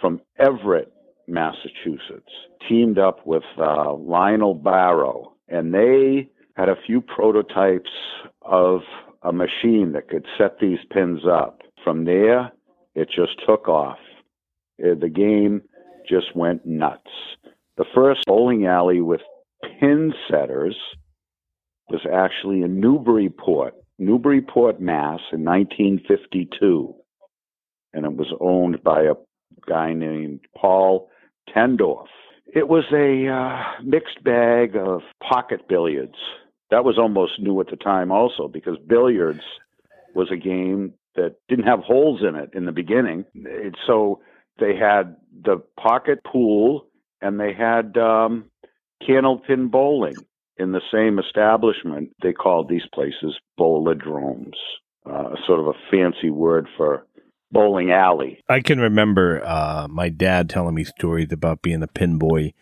from 0.00 0.20
Everett, 0.38 0.92
Massachusetts, 1.26 2.30
teamed 2.68 2.98
up 2.98 3.26
with 3.26 3.42
uh, 3.58 3.92
Lionel 3.94 4.54
Barrow, 4.54 5.34
and 5.48 5.74
they 5.74 6.28
had 6.54 6.68
a 6.68 6.76
few 6.86 7.00
prototypes 7.00 7.90
of 8.42 8.80
a 9.22 9.32
machine 9.32 9.92
that 9.92 10.08
could 10.08 10.26
set 10.38 10.58
these 10.60 10.78
pins 10.90 11.20
up. 11.30 11.60
From 11.82 12.04
there, 12.04 12.52
it 12.94 13.08
just 13.14 13.32
took 13.46 13.68
off. 13.68 13.98
Uh, 14.82 14.94
the 15.00 15.08
game 15.08 15.62
just 16.08 16.34
went 16.34 16.64
nuts. 16.66 17.10
The 17.76 17.84
first 17.94 18.20
bowling 18.26 18.66
alley 18.66 19.00
with 19.00 19.20
pin 19.80 20.12
setters 20.30 20.76
was 21.88 22.02
actually 22.12 22.62
in 22.62 22.80
Newburyport, 22.80 23.74
Newburyport, 23.98 24.80
Mass, 24.80 25.20
in 25.32 25.44
1952, 25.44 26.94
and 27.92 28.04
it 28.04 28.16
was 28.16 28.32
owned 28.40 28.82
by 28.82 29.02
a 29.02 29.14
guy 29.68 29.92
named 29.92 30.40
Paul 30.56 31.10
Tendorf. 31.54 32.06
It 32.46 32.68
was 32.68 32.84
a 32.92 33.28
uh, 33.28 33.82
mixed 33.84 34.22
bag 34.22 34.76
of 34.76 35.02
pocket 35.28 35.68
billiards. 35.68 36.16
That 36.70 36.84
was 36.84 36.98
almost 36.98 37.40
new 37.40 37.60
at 37.60 37.68
the 37.68 37.76
time, 37.76 38.10
also, 38.10 38.48
because 38.48 38.76
billiards 38.86 39.42
was 40.14 40.28
a 40.32 40.36
game 40.36 40.94
that 41.16 41.36
didn't 41.48 41.66
have 41.66 41.80
holes 41.80 42.22
in 42.26 42.34
it 42.36 42.50
in 42.54 42.64
the 42.64 42.72
beginning. 42.72 43.24
It, 43.34 43.74
so 43.86 44.20
they 44.58 44.76
had 44.76 45.16
the 45.44 45.62
pocket 45.80 46.20
pool 46.24 46.86
and 47.20 47.38
they 47.38 47.52
had 47.52 47.96
um, 47.96 48.50
bowling 49.70 50.14
in 50.56 50.72
the 50.72 50.80
same 50.92 51.18
establishment. 51.18 52.10
They 52.22 52.32
called 52.32 52.68
these 52.68 52.86
places 52.92 53.38
bowlodromes, 53.58 54.56
uh, 55.06 55.34
sort 55.46 55.60
of 55.60 55.66
a 55.66 55.72
fancy 55.90 56.30
word 56.30 56.68
for 56.76 57.06
bowling 57.50 57.90
alley. 57.90 58.40
I 58.48 58.60
can 58.60 58.80
remember 58.80 59.42
uh, 59.44 59.86
my 59.88 60.08
dad 60.08 60.48
telling 60.48 60.74
me 60.74 60.84
stories 60.84 61.32
about 61.32 61.62
being 61.62 61.82
a 61.82 61.86
pin 61.86 62.18
boy 62.18 62.52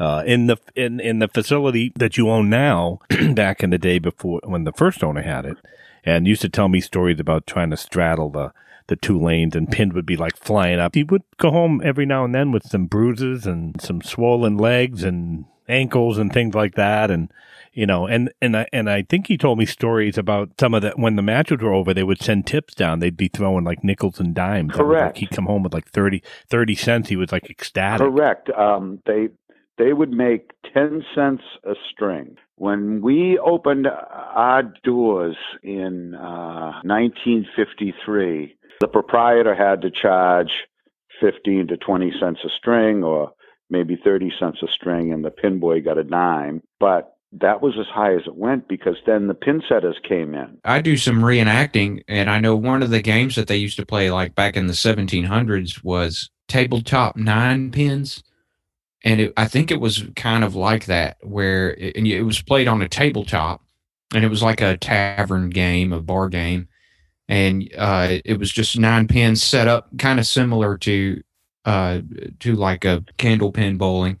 uh, 0.00 0.24
in 0.26 0.46
the 0.46 0.56
in 0.74 0.98
in 0.98 1.18
the 1.18 1.28
facility 1.28 1.92
that 1.94 2.16
you 2.16 2.28
own 2.28 2.48
now. 2.48 2.98
back 3.34 3.62
in 3.62 3.70
the 3.70 3.78
day 3.78 3.98
before 3.98 4.40
when 4.44 4.64
the 4.64 4.72
first 4.72 5.04
owner 5.04 5.22
had 5.22 5.44
it, 5.44 5.58
and 6.04 6.26
used 6.26 6.42
to 6.42 6.48
tell 6.48 6.68
me 6.68 6.80
stories 6.80 7.20
about 7.20 7.46
trying 7.46 7.70
to 7.70 7.76
straddle 7.76 8.30
the 8.30 8.52
the 8.86 8.96
two 8.96 9.20
lanes 9.20 9.54
and 9.54 9.70
pin 9.72 9.94
would 9.94 10.06
be 10.06 10.16
like 10.16 10.36
flying 10.36 10.80
up. 10.80 10.94
He 10.94 11.04
would 11.04 11.22
go 11.36 11.50
home 11.50 11.80
every 11.84 12.06
now 12.06 12.24
and 12.24 12.34
then 12.34 12.50
with 12.50 12.66
some 12.66 12.86
bruises 12.86 13.46
and 13.46 13.80
some 13.80 14.00
swollen 14.00 14.56
legs 14.56 15.04
and 15.04 15.44
ankles 15.68 16.18
and 16.18 16.32
things 16.32 16.54
like 16.54 16.74
that 16.74 17.10
and 17.10 17.30
you 17.72 17.86
know, 17.86 18.06
and 18.06 18.32
and 18.42 18.56
I 18.56 18.66
and 18.72 18.90
I 18.90 19.02
think 19.02 19.28
he 19.28 19.38
told 19.38 19.58
me 19.58 19.64
stories 19.64 20.18
about 20.18 20.50
some 20.58 20.74
of 20.74 20.82
the 20.82 20.90
when 20.96 21.14
the 21.14 21.22
matches 21.22 21.60
were 21.60 21.72
over, 21.72 21.94
they 21.94 22.02
would 22.02 22.20
send 22.20 22.46
tips 22.46 22.74
down. 22.74 22.98
They'd 22.98 23.16
be 23.16 23.28
throwing 23.28 23.64
like 23.64 23.84
nickels 23.84 24.18
and 24.18 24.34
dimes. 24.34 24.74
Correct. 24.74 25.14
Like 25.14 25.16
he'd 25.18 25.30
come 25.30 25.46
home 25.46 25.62
with 25.62 25.72
like 25.72 25.88
30, 25.88 26.20
30 26.48 26.74
cents. 26.74 27.08
He 27.10 27.16
was 27.16 27.30
like 27.30 27.48
ecstatic. 27.48 28.08
Correct. 28.08 28.50
Um, 28.50 29.00
they 29.06 29.28
they 29.80 29.92
would 29.92 30.10
make 30.10 30.52
ten 30.74 31.04
cents 31.14 31.42
a 31.64 31.74
string. 31.90 32.36
When 32.56 33.00
we 33.00 33.38
opened 33.38 33.86
our 33.88 34.62
doors 34.84 35.36
in 35.62 36.14
uh, 36.14 36.80
1953, 36.84 38.56
the 38.80 38.88
proprietor 38.88 39.54
had 39.54 39.80
to 39.82 39.90
charge 39.90 40.50
15 41.20 41.68
to 41.68 41.76
20 41.76 42.12
cents 42.20 42.40
a 42.44 42.48
string 42.50 43.02
or 43.02 43.32
maybe 43.70 43.98
30 44.02 44.32
cents 44.38 44.58
a 44.62 44.68
string, 44.68 45.12
and 45.12 45.24
the 45.24 45.30
pin 45.30 45.60
boy 45.60 45.80
got 45.80 45.98
a 45.98 46.04
dime. 46.04 46.62
But 46.78 47.16
that 47.32 47.62
was 47.62 47.74
as 47.78 47.86
high 47.86 48.14
as 48.14 48.22
it 48.26 48.36
went 48.36 48.68
because 48.68 48.96
then 49.06 49.28
the 49.28 49.34
pin 49.34 49.62
setters 49.68 49.96
came 50.06 50.34
in. 50.34 50.58
I 50.64 50.80
do 50.80 50.96
some 50.96 51.20
reenacting, 51.20 52.02
and 52.08 52.28
I 52.28 52.40
know 52.40 52.56
one 52.56 52.82
of 52.82 52.90
the 52.90 53.02
games 53.02 53.36
that 53.36 53.46
they 53.46 53.56
used 53.56 53.76
to 53.76 53.86
play, 53.86 54.10
like 54.10 54.34
back 54.34 54.56
in 54.56 54.66
the 54.66 54.72
1700s, 54.72 55.82
was 55.84 56.28
tabletop 56.48 57.16
nine 57.16 57.70
pins. 57.70 58.22
And 59.04 59.20
it, 59.20 59.32
I 59.36 59.46
think 59.46 59.70
it 59.70 59.80
was 59.80 60.04
kind 60.16 60.44
of 60.44 60.54
like 60.54 60.86
that, 60.86 61.16
where 61.22 61.74
it, 61.74 61.96
and 61.96 62.06
it 62.06 62.22
was 62.22 62.42
played 62.42 62.68
on 62.68 62.82
a 62.82 62.88
tabletop, 62.88 63.62
and 64.14 64.24
it 64.24 64.28
was 64.28 64.42
like 64.42 64.60
a 64.60 64.76
tavern 64.76 65.50
game, 65.50 65.92
a 65.92 66.00
bar 66.00 66.28
game, 66.28 66.68
and 67.28 67.68
uh, 67.78 68.18
it 68.24 68.38
was 68.38 68.52
just 68.52 68.78
nine 68.78 69.08
pins 69.08 69.42
set 69.42 69.68
up, 69.68 69.88
kind 69.98 70.18
of 70.18 70.26
similar 70.26 70.76
to 70.78 71.22
uh, 71.64 72.00
to 72.40 72.54
like 72.56 72.84
a 72.84 73.04
candle 73.16 73.52
pin 73.52 73.78
bowling 73.78 74.18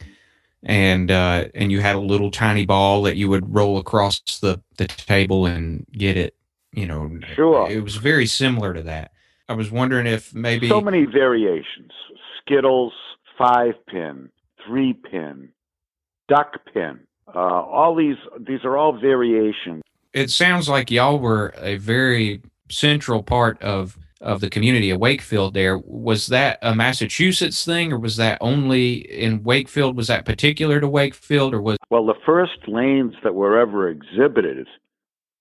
and 0.62 1.10
uh, 1.10 1.46
and 1.54 1.72
you 1.72 1.80
had 1.80 1.96
a 1.96 2.00
little 2.00 2.30
tiny 2.30 2.66
ball 2.66 3.02
that 3.02 3.16
you 3.16 3.28
would 3.28 3.54
roll 3.54 3.78
across 3.78 4.20
the 4.40 4.60
the 4.76 4.86
table 4.86 5.46
and 5.46 5.86
get 5.92 6.16
it. 6.16 6.34
You 6.72 6.86
know, 6.86 7.18
sure. 7.34 7.68
It 7.70 7.82
was 7.82 7.96
very 7.96 8.26
similar 8.26 8.74
to 8.74 8.82
that. 8.82 9.12
I 9.48 9.54
was 9.54 9.70
wondering 9.70 10.06
if 10.06 10.34
maybe 10.34 10.68
so 10.68 10.80
many 10.80 11.04
variations: 11.04 11.92
Skittles, 12.40 12.92
five 13.38 13.74
pin, 13.86 14.30
three 14.66 14.92
pin, 14.92 15.50
duck 16.28 16.54
pin. 16.72 17.00
Uh, 17.34 17.38
all 17.38 17.94
these 17.94 18.16
these 18.38 18.64
are 18.64 18.76
all 18.76 18.98
variations. 18.98 19.82
It 20.12 20.30
sounds 20.30 20.68
like 20.68 20.90
y'all 20.90 21.18
were 21.18 21.54
a 21.58 21.76
very 21.76 22.42
central 22.68 23.22
part 23.22 23.60
of 23.62 23.96
of 24.20 24.40
the 24.40 24.50
community 24.50 24.90
of 24.90 25.00
Wakefield 25.00 25.54
there. 25.54 25.78
Was 25.78 26.26
that 26.26 26.58
a 26.62 26.74
Massachusetts 26.74 27.64
thing 27.64 27.92
or 27.92 27.98
was 27.98 28.16
that 28.16 28.38
only 28.40 28.94
in 28.94 29.42
Wakefield? 29.42 29.96
Was 29.96 30.08
that 30.08 30.26
particular 30.26 30.80
to 30.80 30.88
Wakefield 30.88 31.54
or 31.54 31.62
was 31.62 31.78
Well, 31.90 32.06
the 32.06 32.14
first 32.26 32.68
lanes 32.68 33.14
that 33.22 33.34
were 33.34 33.58
ever 33.58 33.88
exhibited, 33.88 34.66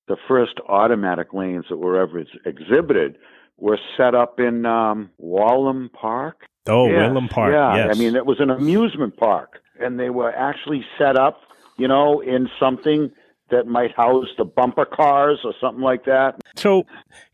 the 0.07 0.17
first 0.27 0.53
automatic 0.67 1.33
lanes 1.33 1.65
that 1.69 1.77
were 1.77 1.99
ever 1.99 2.23
exhibited 2.45 3.17
were 3.57 3.79
set 3.97 4.15
up 4.15 4.39
in 4.39 4.65
um, 4.65 5.09
Walham 5.17 5.89
Park. 5.89 6.45
Oh, 6.69 6.87
Walham 6.87 7.27
Park. 7.29 7.51
Yeah, 7.51 7.87
yes. 7.87 7.95
I 7.95 7.99
mean 7.99 8.15
it 8.15 8.25
was 8.25 8.39
an 8.39 8.49
amusement 8.49 9.17
park 9.17 9.59
and 9.79 9.99
they 9.99 10.09
were 10.09 10.31
actually 10.31 10.85
set 10.97 11.17
up, 11.17 11.41
you 11.77 11.87
know, 11.87 12.21
in 12.21 12.49
something 12.59 13.11
that 13.49 13.65
might 13.65 13.95
house 13.95 14.27
the 14.37 14.45
bumper 14.45 14.85
cars 14.85 15.39
or 15.43 15.53
something 15.59 15.81
like 15.81 16.05
that. 16.05 16.35
So, 16.55 16.83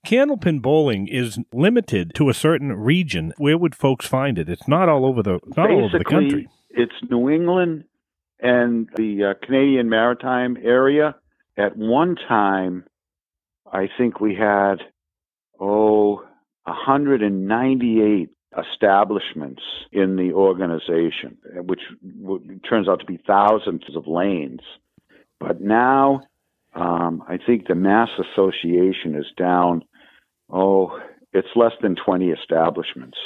candlepin 0.06 0.62
bowling 0.62 1.08
is 1.08 1.38
limited 1.52 2.14
to 2.16 2.30
a 2.30 2.34
certain 2.34 2.72
region. 2.72 3.34
Where 3.38 3.58
would 3.58 3.76
folks 3.76 4.08
find 4.08 4.38
it? 4.40 4.48
It's 4.48 4.68
not 4.68 4.88
all 4.88 5.06
over 5.06 5.22
the 5.22 5.40
not 5.58 5.68
Basically, 5.68 5.76
all 5.76 5.86
over 5.86 5.98
the 5.98 6.06
country. 6.06 6.48
It's 6.70 6.94
New 7.10 7.30
England 7.30 7.84
and 8.40 8.88
the 8.96 9.32
uh, 9.32 9.46
Canadian 9.46 9.90
Maritime 9.90 10.58
area. 10.64 11.16
At 11.58 11.76
one 11.78 12.16
time, 12.28 12.86
I 13.72 13.90
think 13.98 14.20
we 14.20 14.36
had 14.36 14.76
oh 15.60 16.24
198 16.64 18.30
establishments 18.58 19.62
in 19.92 20.16
the 20.16 20.32
organization, 20.34 21.38
which 21.56 21.82
w- 22.22 22.60
turns 22.68 22.88
out 22.88 23.00
to 23.00 23.06
be 23.06 23.20
thousands 23.26 23.84
of 23.96 24.08
lanes. 24.08 24.62
But 25.40 25.62
now, 25.62 26.22
um, 26.74 27.24
I 27.28 27.38
think 27.38 27.68
the 27.68 27.76
Mass 27.76 28.10
Association 28.20 29.16
is 29.16 29.26
down. 29.38 29.84
Oh, 30.50 31.00
it's 31.34 31.48
less 31.56 31.74
than 31.82 31.96
20 31.96 32.30
establishments. 32.30 33.18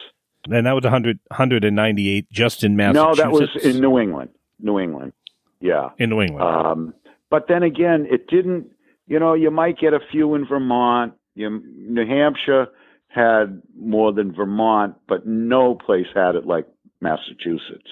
And 0.49 0.65
that 0.65 0.73
was 0.73 0.83
100, 0.83 1.19
198 1.29 2.31
just 2.31 2.63
in 2.63 2.75
Massachusetts. 2.75 3.17
No, 3.17 3.23
that 3.23 3.31
was 3.31 3.49
in 3.63 3.81
New 3.81 3.99
England. 3.99 4.29
New 4.59 4.79
England. 4.79 5.13
Yeah. 5.59 5.89
In 5.97 6.09
New 6.09 6.21
England. 6.21 6.43
Um, 6.43 6.93
but 7.29 7.47
then 7.47 7.63
again, 7.63 8.07
it 8.09 8.27
didn't, 8.27 8.67
you 9.07 9.19
know, 9.19 9.33
you 9.33 9.51
might 9.51 9.77
get 9.77 9.93
a 9.93 9.99
few 10.11 10.33
in 10.35 10.47
Vermont. 10.47 11.13
You, 11.35 11.61
New 11.77 12.05
Hampshire 12.07 12.67
had 13.09 13.61
more 13.77 14.13
than 14.13 14.33
Vermont, 14.33 14.95
but 15.07 15.25
no 15.25 15.75
place 15.75 16.07
had 16.15 16.35
it 16.35 16.45
like 16.45 16.67
Massachusetts. 17.01 17.89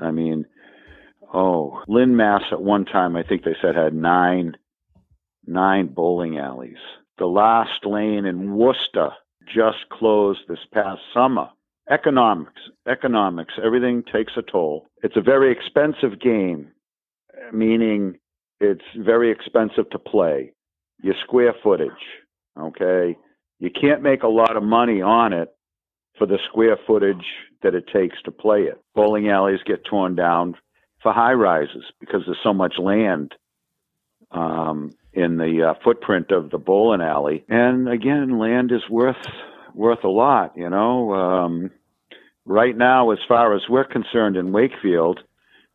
I 0.00 0.10
mean, 0.10 0.44
oh, 1.32 1.82
Lynn, 1.88 2.16
Mass 2.16 2.42
at 2.52 2.62
one 2.62 2.84
time, 2.84 3.16
I 3.16 3.22
think 3.22 3.44
they 3.44 3.56
said 3.60 3.74
had 3.74 3.94
nine, 3.94 4.56
nine 5.46 5.86
bowling 5.86 6.38
alleys. 6.38 6.76
The 7.18 7.26
last 7.26 7.84
lane 7.84 8.26
in 8.26 8.54
Worcester 8.54 9.10
just 9.52 9.88
closed 9.90 10.40
this 10.48 10.64
past 10.72 11.00
summer. 11.14 11.48
Economics, 11.88 12.60
economics, 12.86 13.54
everything 13.64 14.02
takes 14.12 14.32
a 14.36 14.42
toll. 14.42 14.86
It's 15.02 15.16
a 15.16 15.22
very 15.22 15.52
expensive 15.52 16.20
game, 16.20 16.72
meaning 17.52 18.18
it's 18.60 18.84
very 18.98 19.30
expensive 19.30 19.88
to 19.90 19.98
play. 19.98 20.52
Your 21.02 21.14
square 21.22 21.54
footage, 21.62 21.90
okay? 22.58 23.16
You 23.58 23.70
can't 23.70 24.02
make 24.02 24.22
a 24.22 24.28
lot 24.28 24.56
of 24.56 24.62
money 24.62 25.00
on 25.00 25.32
it 25.32 25.48
for 26.18 26.26
the 26.26 26.38
square 26.48 26.78
footage 26.86 27.24
that 27.62 27.74
it 27.74 27.86
takes 27.92 28.20
to 28.22 28.30
play 28.30 28.62
it. 28.62 28.80
Bowling 28.94 29.28
alleys 29.28 29.60
get 29.66 29.84
torn 29.84 30.14
down 30.14 30.54
for 31.02 31.12
high 31.12 31.32
rises 31.32 31.84
because 32.00 32.22
there's 32.26 32.38
so 32.42 32.52
much 32.52 32.74
land 32.78 33.34
um, 34.30 34.92
in 35.12 35.38
the 35.38 35.70
uh, 35.70 35.74
footprint 35.82 36.30
of 36.30 36.50
the 36.50 36.58
bowling 36.58 37.00
alley. 37.00 37.44
And 37.48 37.88
again, 37.88 38.38
land 38.38 38.72
is 38.72 38.88
worth 38.90 39.16
worth 39.74 40.04
a 40.04 40.08
lot. 40.08 40.52
You 40.56 40.70
know, 40.70 41.14
um, 41.14 41.70
right 42.44 42.76
now, 42.76 43.10
as 43.10 43.18
far 43.28 43.54
as 43.54 43.62
we're 43.68 43.84
concerned 43.84 44.36
in 44.36 44.52
Wakefield, 44.52 45.20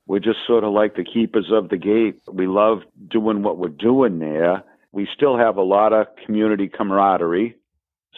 we're 0.07 0.19
just 0.19 0.39
sort 0.45 0.63
of 0.63 0.73
like 0.73 0.95
the 0.95 1.05
keepers 1.05 1.49
of 1.51 1.69
the 1.69 1.77
gate. 1.77 2.21
We 2.31 2.47
love 2.47 2.79
doing 3.09 3.43
what 3.43 3.57
we're 3.57 3.69
doing 3.69 4.19
there. 4.19 4.63
We 4.91 5.07
still 5.15 5.37
have 5.37 5.57
a 5.57 5.63
lot 5.63 5.93
of 5.93 6.07
community 6.25 6.67
camaraderie. 6.67 7.55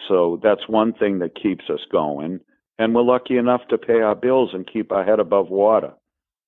So 0.07 0.39
that's 0.41 0.67
one 0.67 0.93
thing 0.93 1.19
that 1.19 1.35
keeps 1.41 1.65
us 1.69 1.79
going. 1.91 2.39
And 2.79 2.93
we're 2.95 3.03
lucky 3.03 3.37
enough 3.37 3.61
to 3.69 3.77
pay 3.77 4.01
our 4.01 4.15
bills 4.15 4.49
and 4.53 4.69
keep 4.71 4.91
our 4.91 5.03
head 5.03 5.19
above 5.19 5.49
water. 5.49 5.93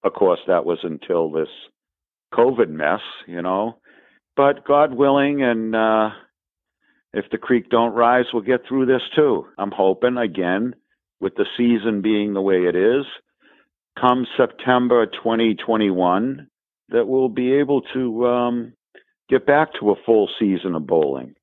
Of 0.04 0.14
course, 0.14 0.40
that 0.48 0.66
was 0.66 0.80
until 0.84 1.32
this 1.32 1.48
COVID 2.34 2.70
mess, 2.70 3.02
you 3.28 3.42
know. 3.42 3.78
But 4.36 4.66
God 4.66 4.94
willing, 4.94 5.44
and 5.44 5.76
uh, 5.76 6.10
if 7.14 7.26
the 7.32 7.38
creek 7.38 7.70
don't 7.70 7.94
rise, 7.94 8.26
we'll 8.34 8.44
get 8.44 8.62
through 8.68 8.88
this 8.88 9.02
too. 9.16 9.46
I'm 9.58 9.72
hoping 9.72 10.18
again, 10.18 10.76
with 11.22 11.36
the 11.36 11.46
season 11.58 12.02
being 12.02 12.34
the 12.34 12.42
way 12.42 12.66
it 12.66 12.76
is, 12.76 13.06
come 14.00 14.28
September 14.38 15.06
2021, 15.06 16.48
that 16.90 17.08
we'll 17.08 17.30
be 17.30 17.54
able 17.54 17.82
to 17.94 18.28
um, 18.28 18.74
get 19.30 19.46
back 19.46 19.70
to 19.80 19.92
a 19.92 19.96
full 20.06 20.30
season 20.38 20.76
of 20.76 20.86
bowling 20.86 21.36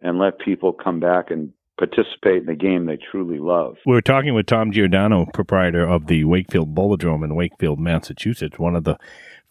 and 0.00 0.18
let 0.18 0.38
people 0.38 0.72
come 0.72 1.00
back 1.00 1.30
and 1.30 1.52
participate 1.78 2.42
in 2.42 2.46
the 2.46 2.54
game 2.54 2.86
they 2.86 2.98
truly 3.10 3.38
love. 3.38 3.76
We're 3.84 4.00
talking 4.00 4.34
with 4.34 4.46
Tom 4.46 4.70
Giordano, 4.70 5.26
proprietor 5.32 5.86
of 5.86 6.06
the 6.06 6.24
Wakefield 6.24 6.74
Bowladrome 6.74 7.24
in 7.24 7.34
Wakefield, 7.34 7.80
Massachusetts, 7.80 8.58
one 8.58 8.76
of 8.76 8.84
the 8.84 8.98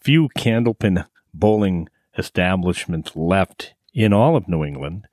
few 0.00 0.28
candlepin 0.36 1.06
bowling 1.32 1.88
establishments 2.16 3.14
left 3.14 3.74
in 3.92 4.12
all 4.12 4.36
of 4.36 4.48
New 4.48 4.64
England. 4.64 5.06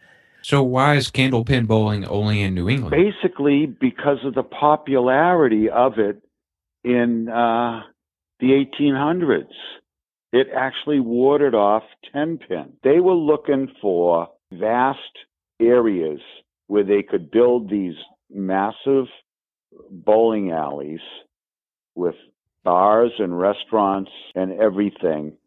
So 0.44 0.64
why 0.64 0.96
is 0.96 1.12
candlepin 1.12 1.68
bowling 1.68 2.06
only 2.06 2.42
in 2.42 2.56
New 2.56 2.70
England? 2.70 2.96
Basically, 2.96 3.66
because 3.66 4.18
of 4.24 4.34
the 4.34 4.44
popularity 4.44 5.70
of 5.70 6.00
it 6.00 6.24
in 6.84 7.30
uh, 7.30 7.82
the 8.42 8.66
1800s. 8.82 9.54
It 10.34 10.48
actually 10.56 11.00
warded 11.00 11.54
off 11.54 11.84
10 12.14 12.40
pin. 12.40 12.74
They 12.84 13.00
were 13.00 13.14
looking 13.14 13.72
for 13.82 14.30
vast 14.52 15.00
areas 15.60 16.20
where 16.68 16.84
they 16.84 17.04
could 17.04 17.32
build 17.32 17.70
these 17.70 17.96
massive 18.30 19.06
bowling 19.90 20.52
alleys 20.52 21.00
with 21.96 22.16
bars 22.64 23.12
and 23.20 23.38
restaurants 23.38 24.12
and 24.36 24.60
everything. 24.60 25.38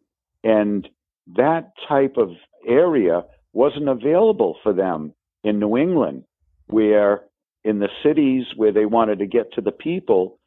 And 0.43 0.89
that 1.37 1.73
type 1.89 2.17
of 2.17 2.31
area 2.67 3.23
wasn't 3.53 3.89
available 3.89 4.57
for 4.63 4.73
them 4.73 5.15
in 5.43 5.59
New 5.59 5.77
England, 5.77 6.25
where 6.67 7.23
in 7.65 7.79
the 7.79 7.89
cities 8.03 8.45
where 8.57 8.73
they 8.73 8.85
wanted 8.85 9.21
to 9.21 9.27
get 9.27 9.53
to 9.55 9.61
the 9.61 9.73
people, 9.73 10.39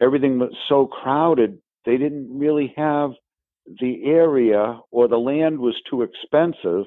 everything 0.00 0.38
was 0.38 0.54
so 0.68 0.86
crowded, 0.86 1.58
they 1.84 1.96
didn't 1.96 2.38
really 2.38 2.72
have 2.76 3.10
the 3.80 4.04
area 4.04 4.80
or 4.90 5.08
the 5.08 5.16
land 5.16 5.58
was 5.58 5.74
too 5.88 6.02
expensive 6.02 6.86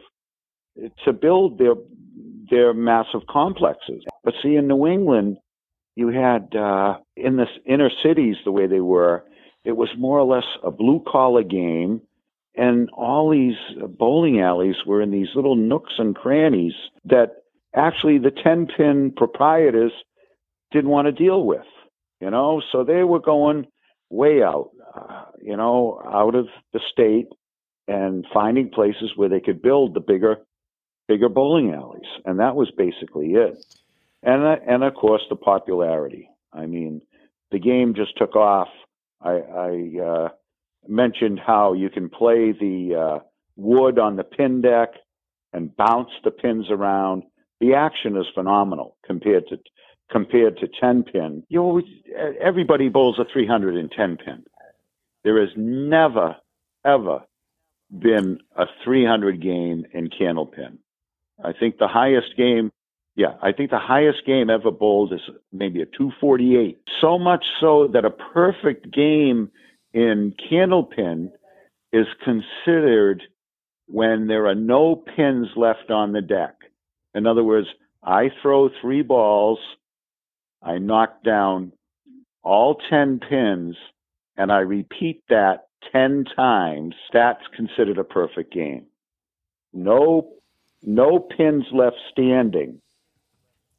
to 1.06 1.14
build 1.14 1.58
their 1.58 1.76
their 2.50 2.74
massive 2.74 3.22
complexes. 3.30 4.04
But 4.24 4.36
see, 4.44 4.56
in 4.56 4.68
New 4.68 4.86
England, 4.86 5.38
you 5.96 6.10
had 6.10 6.56
uh, 6.56 6.98
in 7.16 7.38
the 7.38 7.46
inner 7.66 7.90
cities 8.04 8.36
the 8.46 8.52
way 8.52 8.68
they 8.68 8.82
were, 8.82 9.24
it 9.64 9.78
was 9.78 9.90
more 9.98 10.20
or 10.20 10.36
less 10.36 10.46
a 10.64 10.72
blue 10.72 11.04
collar 11.08 11.44
game, 11.44 12.02
and 12.56 12.90
all 12.92 13.32
these 13.32 13.58
bowling 13.98 14.42
alleys 14.42 14.76
were 14.86 15.02
in 15.02 15.12
these 15.12 15.30
little 15.36 15.56
nooks 15.56 15.94
and 15.98 16.16
crannies 16.16 16.74
that 17.06 17.38
actually 17.76 18.18
the 18.20 18.32
ten 18.32 18.68
pin 18.68 19.12
proprietors 19.16 19.92
didn't 20.72 20.90
want 20.90 21.08
to 21.08 21.12
deal 21.12 21.44
with 21.46 21.66
you 22.22 22.30
know, 22.30 22.62
so 22.72 22.84
they 22.84 23.04
were 23.04 23.20
going 23.20 23.66
way 24.10 24.42
out, 24.42 24.72
uh, 24.96 25.26
you 25.42 25.58
know, 25.58 26.02
out 26.06 26.36
of 26.36 26.48
the 26.74 26.80
state 26.92 27.28
and 27.88 28.26
finding 28.34 28.70
places 28.70 29.12
where 29.16 29.30
they 29.30 29.40
could 29.40 29.62
build 29.62 29.94
the 29.94 30.00
bigger, 30.00 30.38
bigger 31.08 31.30
bowling 31.30 31.74
alleys, 31.74 32.10
and 32.26 32.40
that 32.40 32.56
was 32.56 32.72
basically 32.78 33.34
it. 33.34 33.64
And 34.24 34.44
and 34.68 34.84
of 34.84 34.96
course 34.96 35.22
the 35.30 35.36
popularity. 35.36 36.30
I 36.52 36.66
mean, 36.66 37.02
the 37.52 37.60
game 37.60 37.94
just 37.96 38.18
took 38.18 38.36
off. 38.36 38.70
I, 39.22 39.32
I 39.32 40.04
uh, 40.04 40.30
mentioned 40.88 41.40
how 41.46 41.74
you 41.74 41.90
can 41.90 42.10
play 42.10 42.52
the 42.52 42.96
uh, 42.96 43.20
wood 43.56 44.00
on 44.00 44.16
the 44.16 44.24
pin 44.24 44.62
deck 44.62 44.90
and 45.54 45.76
bounce 45.76 46.10
the 46.24 46.32
pins 46.32 46.68
around. 46.70 47.24
The 47.60 47.74
action 47.74 48.18
is 48.18 48.26
phenomenal 48.34 48.98
compared 49.06 49.48
to 49.50 49.58
compared 50.12 50.58
to 50.60 50.68
10 50.80 51.04
pin. 51.04 51.44
You 51.50 51.60
know, 51.60 51.82
everybody 52.40 52.90
bowls 52.90 53.20
a 53.20 53.26
310 53.32 54.18
pin. 54.18 54.44
There 55.24 55.40
has 55.40 55.50
never, 55.56 56.36
ever 56.86 57.22
been 57.98 58.40
a 58.56 58.66
300 58.84 59.42
game 59.42 59.86
in 59.94 60.10
candlepin. 60.10 60.78
I 61.44 61.52
think 61.54 61.78
the 61.78 61.88
highest 61.88 62.36
game, 62.38 62.72
yeah, 63.16 63.36
I 63.42 63.52
think 63.52 63.72
the 63.72 63.80
highest 63.80 64.26
game 64.26 64.50
ever 64.50 64.72
bowled 64.72 65.14
is 65.14 65.22
maybe 65.52 65.82
a 65.82 65.86
248. 65.86 66.80
So 67.02 67.18
much 67.20 67.46
so 67.60 67.88
that 67.94 68.06
a 68.06 68.10
perfect 68.10 68.94
game 68.94 69.52
in 69.94 70.34
candlepin 70.52 71.32
is 71.94 72.08
considered 72.24 73.24
when 73.88 74.28
there 74.28 74.48
are 74.48 74.56
no 74.56 74.96
pins 74.96 75.48
left 75.56 75.92
on 75.92 76.12
the 76.12 76.22
deck. 76.22 76.56
In 77.14 77.28
other 77.28 77.44
words, 77.44 77.68
I 78.04 78.30
throw 78.42 78.70
three 78.82 79.02
balls 79.02 79.60
I 80.66 80.80
knock 80.80 81.24
down 81.24 81.74
all 82.44 82.78
10 82.90 83.20
pins 83.20 83.76
and 84.36 84.52
I 84.52 84.60
repeat 84.60 85.24
that 85.30 85.68
10 85.92 86.26
times, 86.36 86.96
that's 87.14 87.44
considered 87.56 88.00
a 88.00 88.04
perfect 88.04 88.52
game. 88.52 88.88
No, 89.72 90.30
no 90.84 91.20
pins 91.20 91.66
left 91.72 91.98
standing 92.12 92.82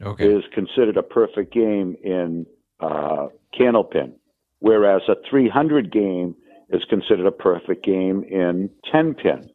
okay. 0.02 0.26
is 0.26 0.44
considered 0.52 0.96
a 0.96 1.02
perfect 1.02 1.52
game 1.52 1.96
in 2.02 2.46
uh, 2.80 3.28
candlepin, 3.58 4.12
whereas 4.58 5.02
a 5.08 5.14
300 5.28 5.92
game 5.92 6.34
is 6.70 6.82
considered 6.88 7.26
a 7.26 7.32
perfect 7.32 7.84
game 7.84 8.24
in 8.24 8.70
10 8.90 9.14
pin. 9.14 9.48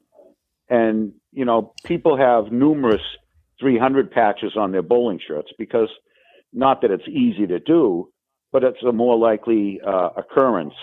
And, 0.70 1.14
you 1.34 1.44
know, 1.44 1.74
people 1.86 2.18
have 2.18 2.52
numerous 2.52 3.02
300 3.60 4.10
patches 4.10 4.54
on 4.56 4.72
their 4.72 4.82
bowling 4.82 5.20
shirts 5.26 5.52
because– 5.58 5.90
not 6.54 6.82
that 6.82 6.92
it's 6.92 7.08
easy 7.08 7.48
to 7.48 7.60
do, 7.60 8.10
but 8.52 8.64
it's 8.64 8.84
a 8.88 8.92
more 8.92 9.18
likely 9.18 9.80
uh, 9.86 10.10
occurrence 10.18 10.74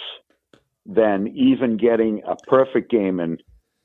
than 0.87 1.29
even 1.29 1.77
getting 1.77 2.23
a 2.27 2.37
perfect 2.49 2.91
game 2.91 3.21
in 3.21 3.39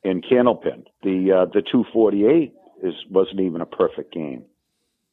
in 0.04 0.22
Candlepin. 0.22 0.84
The 1.04 1.32
uh, 1.32 1.46
the 1.54 1.62
248 1.62 2.54
is 2.84 2.94
wasn't 3.10 3.40
even 3.40 3.62
a 3.62 3.66
perfect 3.66 4.14
game. 4.14 4.44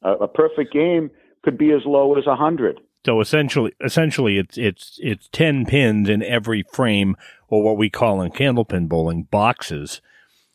Uh, 0.05 0.19
a 0.19 0.29
perfect 0.29 0.73
game 0.73 1.11
could 1.43 1.57
be 1.57 1.73
as 1.73 1.83
low 1.87 2.17
as 2.19 2.27
100. 2.27 2.81
So 3.05 3.21
essentially, 3.21 3.73
essentially, 3.83 4.37
it's 4.37 4.59
it's 4.59 4.99
it's 5.03 5.29
ten 5.33 5.65
pins 5.65 6.09
in 6.09 6.23
every 6.23 6.63
frame, 6.63 7.17
or 7.49 7.63
what 7.63 7.79
we 7.79 7.89
call 7.89 8.21
in 8.21 8.31
candlepin 8.31 8.89
bowling 8.89 9.23
boxes. 9.23 10.03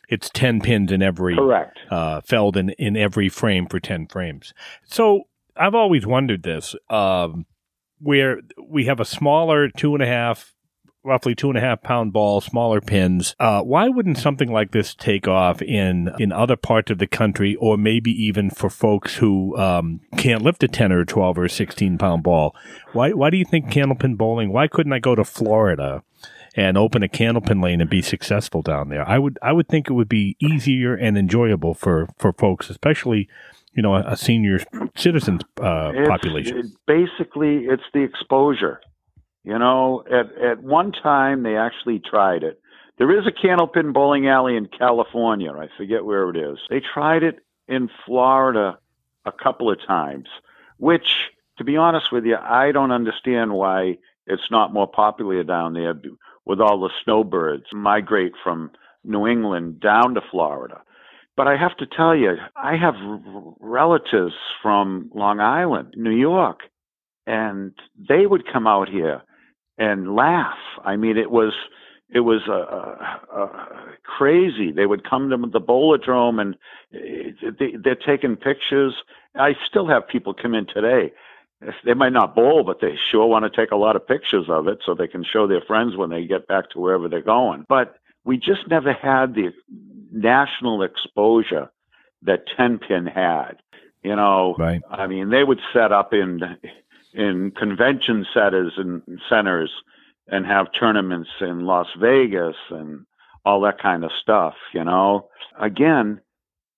It's 0.08 0.30
ten 0.30 0.60
pins 0.60 0.92
in 0.92 1.02
every 1.02 1.34
correct 1.34 1.78
uh, 1.90 2.20
felled 2.20 2.56
in 2.56 2.70
in 2.70 2.96
every 2.96 3.28
frame 3.28 3.66
for 3.66 3.80
ten 3.80 4.06
frames. 4.06 4.54
So 4.84 5.22
I've 5.56 5.74
always 5.74 6.06
wondered 6.06 6.44
this. 6.44 6.76
Um, 6.88 7.46
where 7.98 8.40
we 8.62 8.84
have 8.84 9.00
a 9.00 9.04
smaller 9.04 9.68
two 9.68 9.94
and 9.94 10.02
a 10.02 10.06
half, 10.06 10.54
roughly 11.06 11.34
two 11.34 11.48
and 11.48 11.56
a 11.56 11.60
half 11.60 11.82
pound 11.82 12.12
ball, 12.12 12.40
smaller 12.40 12.80
pins. 12.80 13.34
Uh, 13.38 13.62
why 13.62 13.88
wouldn't 13.88 14.18
something 14.18 14.50
like 14.50 14.72
this 14.72 14.94
take 14.94 15.26
off 15.26 15.62
in 15.62 16.10
in 16.18 16.32
other 16.32 16.56
parts 16.56 16.90
of 16.90 16.98
the 16.98 17.06
country, 17.06 17.56
or 17.56 17.78
maybe 17.78 18.10
even 18.10 18.50
for 18.50 18.68
folks 18.68 19.16
who 19.16 19.56
um, 19.56 20.00
can't 20.16 20.42
lift 20.42 20.62
a 20.62 20.68
ten 20.68 20.92
or 20.92 21.04
twelve 21.04 21.38
or 21.38 21.48
sixteen 21.48 21.96
pound 21.96 22.22
ball? 22.22 22.54
Why 22.92 23.12
why 23.12 23.30
do 23.30 23.36
you 23.36 23.44
think 23.44 23.70
candlepin 23.70 24.16
bowling? 24.16 24.52
Why 24.52 24.66
couldn't 24.66 24.92
I 24.92 24.98
go 24.98 25.14
to 25.14 25.24
Florida? 25.24 26.02
And 26.58 26.78
open 26.78 27.02
a 27.02 27.08
candlepin 27.08 27.62
lane 27.62 27.82
and 27.82 27.90
be 27.90 28.00
successful 28.00 28.62
down 28.62 28.88
there. 28.88 29.06
I 29.06 29.18
would 29.18 29.38
I 29.42 29.52
would 29.52 29.68
think 29.68 29.90
it 29.90 29.92
would 29.92 30.08
be 30.08 30.36
easier 30.40 30.94
and 30.94 31.18
enjoyable 31.18 31.74
for, 31.74 32.08
for 32.16 32.32
folks, 32.32 32.70
especially 32.70 33.28
you 33.76 33.82
know, 33.82 33.94
a, 33.94 34.16
senior 34.16 34.60
citizen 34.96 35.40
uh, 35.60 35.92
population. 36.08 36.58
It, 36.58 36.66
basically, 36.86 37.66
it's 37.68 37.82
the 37.92 38.00
exposure. 38.00 38.80
You 39.46 39.60
know, 39.60 40.02
at 40.10 40.36
at 40.42 40.62
one 40.64 40.90
time 40.90 41.44
they 41.44 41.56
actually 41.56 42.00
tried 42.00 42.42
it. 42.42 42.60
There 42.98 43.16
is 43.16 43.28
a 43.28 43.30
candlepin 43.30 43.92
bowling 43.92 44.26
alley 44.26 44.56
in 44.56 44.66
California. 44.66 45.52
I 45.52 45.68
forget 45.76 46.04
where 46.04 46.28
it 46.30 46.36
is. 46.36 46.58
They 46.68 46.80
tried 46.80 47.22
it 47.22 47.38
in 47.68 47.88
Florida 48.04 48.76
a 49.24 49.30
couple 49.30 49.70
of 49.70 49.78
times, 49.86 50.26
which, 50.78 51.30
to 51.58 51.64
be 51.64 51.76
honest 51.76 52.10
with 52.10 52.24
you, 52.24 52.36
I 52.36 52.72
don't 52.72 52.90
understand 52.90 53.52
why 53.52 53.98
it's 54.26 54.50
not 54.50 54.72
more 54.72 54.88
popular 54.88 55.44
down 55.44 55.74
there 55.74 55.94
with 56.44 56.60
all 56.60 56.80
the 56.80 56.90
snowbirds 57.04 57.66
migrate 57.72 58.32
from 58.42 58.72
New 59.04 59.28
England 59.28 59.78
down 59.78 60.14
to 60.14 60.20
Florida. 60.28 60.82
But 61.36 61.46
I 61.46 61.56
have 61.56 61.76
to 61.76 61.86
tell 61.86 62.16
you, 62.16 62.36
I 62.56 62.76
have 62.76 62.96
relatives 63.60 64.34
from 64.60 65.08
Long 65.14 65.38
Island, 65.38 65.94
New 65.96 66.10
York, 66.10 66.60
and 67.28 67.72
they 68.08 68.26
would 68.26 68.50
come 68.52 68.66
out 68.66 68.88
here 68.88 69.22
and 69.78 70.14
laugh. 70.14 70.58
I 70.84 70.96
mean, 70.96 71.16
it 71.16 71.30
was 71.30 71.52
it 72.08 72.20
was 72.20 72.42
uh, 72.48 73.36
uh, 73.36 73.66
crazy. 74.04 74.70
They 74.70 74.86
would 74.86 75.08
come 75.08 75.30
to 75.30 75.36
the 75.36 75.60
Bowladrome 75.60 76.40
and 76.40 76.54
uh, 76.94 77.50
they, 77.58 77.74
they're 77.82 77.96
taking 77.96 78.36
pictures. 78.36 78.94
I 79.34 79.54
still 79.68 79.88
have 79.88 80.06
people 80.06 80.32
come 80.32 80.54
in 80.54 80.66
today. 80.66 81.12
They 81.84 81.94
might 81.94 82.12
not 82.12 82.34
bowl, 82.34 82.62
but 82.64 82.80
they 82.80 82.96
sure 83.10 83.26
want 83.26 83.50
to 83.50 83.60
take 83.60 83.72
a 83.72 83.76
lot 83.76 83.96
of 83.96 84.06
pictures 84.06 84.46
of 84.48 84.68
it 84.68 84.78
so 84.84 84.94
they 84.94 85.08
can 85.08 85.24
show 85.24 85.46
their 85.46 85.62
friends 85.62 85.96
when 85.96 86.10
they 86.10 86.26
get 86.26 86.46
back 86.46 86.70
to 86.70 86.78
wherever 86.78 87.08
they're 87.08 87.22
going. 87.22 87.64
But 87.68 87.96
we 88.24 88.36
just 88.36 88.68
never 88.68 88.92
had 88.92 89.34
the 89.34 89.52
national 90.12 90.82
exposure 90.82 91.70
that 92.22 92.44
Ten 92.56 92.78
Pin 92.78 93.06
had. 93.06 93.56
You 94.02 94.14
know, 94.14 94.54
right. 94.58 94.82
I 94.88 95.08
mean, 95.08 95.30
they 95.30 95.42
would 95.42 95.58
set 95.72 95.90
up 95.90 96.12
in 96.12 96.40
in 97.16 97.50
convention 97.50 98.26
centers 98.32 98.74
and 98.76 99.02
centers 99.28 99.70
and 100.28 100.46
have 100.46 100.66
tournaments 100.78 101.30
in 101.40 101.66
Las 101.66 101.86
Vegas 101.98 102.56
and 102.70 103.06
all 103.44 103.60
that 103.62 103.80
kind 103.80 104.04
of 104.04 104.10
stuff, 104.20 104.54
you 104.74 104.84
know. 104.84 105.28
Again, 105.60 106.20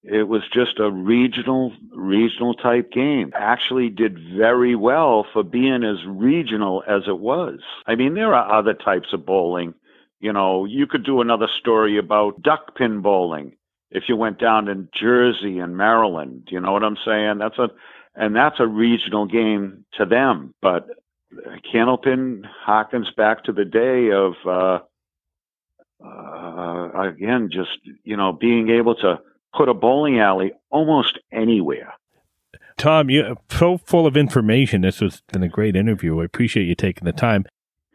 it 0.04 0.28
was 0.28 0.42
just 0.52 0.78
a 0.78 0.90
regional 0.90 1.72
regional 1.92 2.54
type 2.54 2.92
game. 2.92 3.32
Actually 3.34 3.88
did 3.88 4.18
very 4.36 4.76
well 4.76 5.26
for 5.32 5.42
being 5.42 5.82
as 5.82 6.06
regional 6.06 6.84
as 6.88 7.02
it 7.08 7.18
was. 7.18 7.58
I 7.86 7.96
mean, 7.96 8.14
there 8.14 8.34
are 8.34 8.58
other 8.58 8.74
types 8.74 9.08
of 9.12 9.26
bowling. 9.26 9.74
You 10.20 10.32
know, 10.32 10.64
you 10.64 10.86
could 10.86 11.04
do 11.04 11.20
another 11.20 11.48
story 11.60 11.98
about 11.98 12.42
duck 12.42 12.76
pin 12.76 13.02
bowling 13.02 13.56
if 13.90 14.04
you 14.08 14.16
went 14.16 14.38
down 14.38 14.68
in 14.68 14.88
Jersey 14.98 15.58
and 15.58 15.76
Maryland, 15.76 16.48
you 16.50 16.60
know 16.60 16.72
what 16.72 16.84
I'm 16.84 16.98
saying? 17.04 17.38
That's 17.38 17.58
a 17.58 17.70
and 18.18 18.34
that's 18.34 18.58
a 18.58 18.66
regional 18.66 19.26
game 19.26 19.84
to 19.94 20.04
them, 20.04 20.52
but 20.60 20.88
Candlepin 21.72 22.42
harkens 22.66 23.14
back 23.16 23.44
to 23.44 23.52
the 23.52 23.64
day 23.64 24.10
of, 24.10 24.34
uh, 24.44 24.80
uh, 26.04 27.00
again, 27.00 27.48
just, 27.52 27.78
you 28.02 28.16
know, 28.16 28.32
being 28.32 28.70
able 28.70 28.96
to 28.96 29.20
put 29.54 29.68
a 29.68 29.74
bowling 29.74 30.18
alley 30.18 30.52
almost 30.70 31.18
anywhere. 31.30 31.94
Tom, 32.76 33.08
you're 33.08 33.36
so 33.50 33.78
full 33.78 34.06
of 34.06 34.16
information. 34.16 34.80
This 34.82 34.98
has 34.98 35.22
been 35.32 35.42
a 35.42 35.48
great 35.48 35.76
interview. 35.76 36.20
I 36.20 36.24
appreciate 36.24 36.64
you 36.64 36.74
taking 36.74 37.04
the 37.04 37.12
time. 37.12 37.44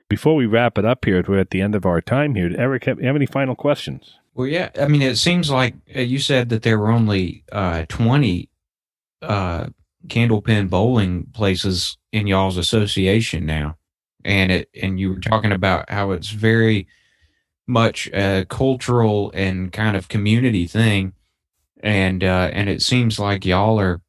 Before 0.10 0.36
we 0.36 0.46
wrap 0.46 0.78
it 0.78 0.86
up 0.86 1.06
here, 1.06 1.24
we're 1.28 1.40
at 1.40 1.50
the 1.50 1.62
end 1.62 1.76
of 1.76 1.86
our 1.86 2.02
time 2.02 2.36
here. 2.36 2.54
Eric, 2.58 2.86
have, 2.86 3.02
have 3.02 3.16
any 3.16 3.26
final 3.26 3.56
questions? 3.56 4.20
Well, 4.36 4.48
yeah. 4.48 4.70
I 4.80 4.88
mean, 4.88 5.02
it 5.02 5.18
seems 5.18 5.50
like 5.50 5.76
uh, 5.96 6.02
you 6.02 6.20
said 6.20 6.50
that 6.50 6.64
there 6.64 6.78
were 6.80 6.92
only 6.92 7.44
uh, 7.52 7.86
20 7.88 8.50
uh, 9.22 9.68
candlepin 10.08 10.70
bowling 10.70 11.26
places 11.34 11.98
in 12.12 12.28
y'all's 12.28 12.58
association 12.58 13.46
now, 13.46 13.78
and 14.24 14.52
it 14.52 14.70
and 14.82 15.00
you 15.00 15.10
were 15.10 15.20
talking 15.20 15.52
about 15.52 15.90
how 15.90 16.12
it's 16.12 16.30
very 16.30 16.88
much 17.68 18.08
a 18.14 18.46
cultural 18.50 19.32
and 19.34 19.72
kind 19.72 19.96
of 19.96 20.10
community 20.10 20.68
thing, 20.68 21.14
and 21.82 22.24
uh, 22.24 22.50
and 22.54 22.70
it 22.70 22.82
seems 22.82 23.20
like 23.20 23.46
y'all 23.46 23.80
are 23.80 24.02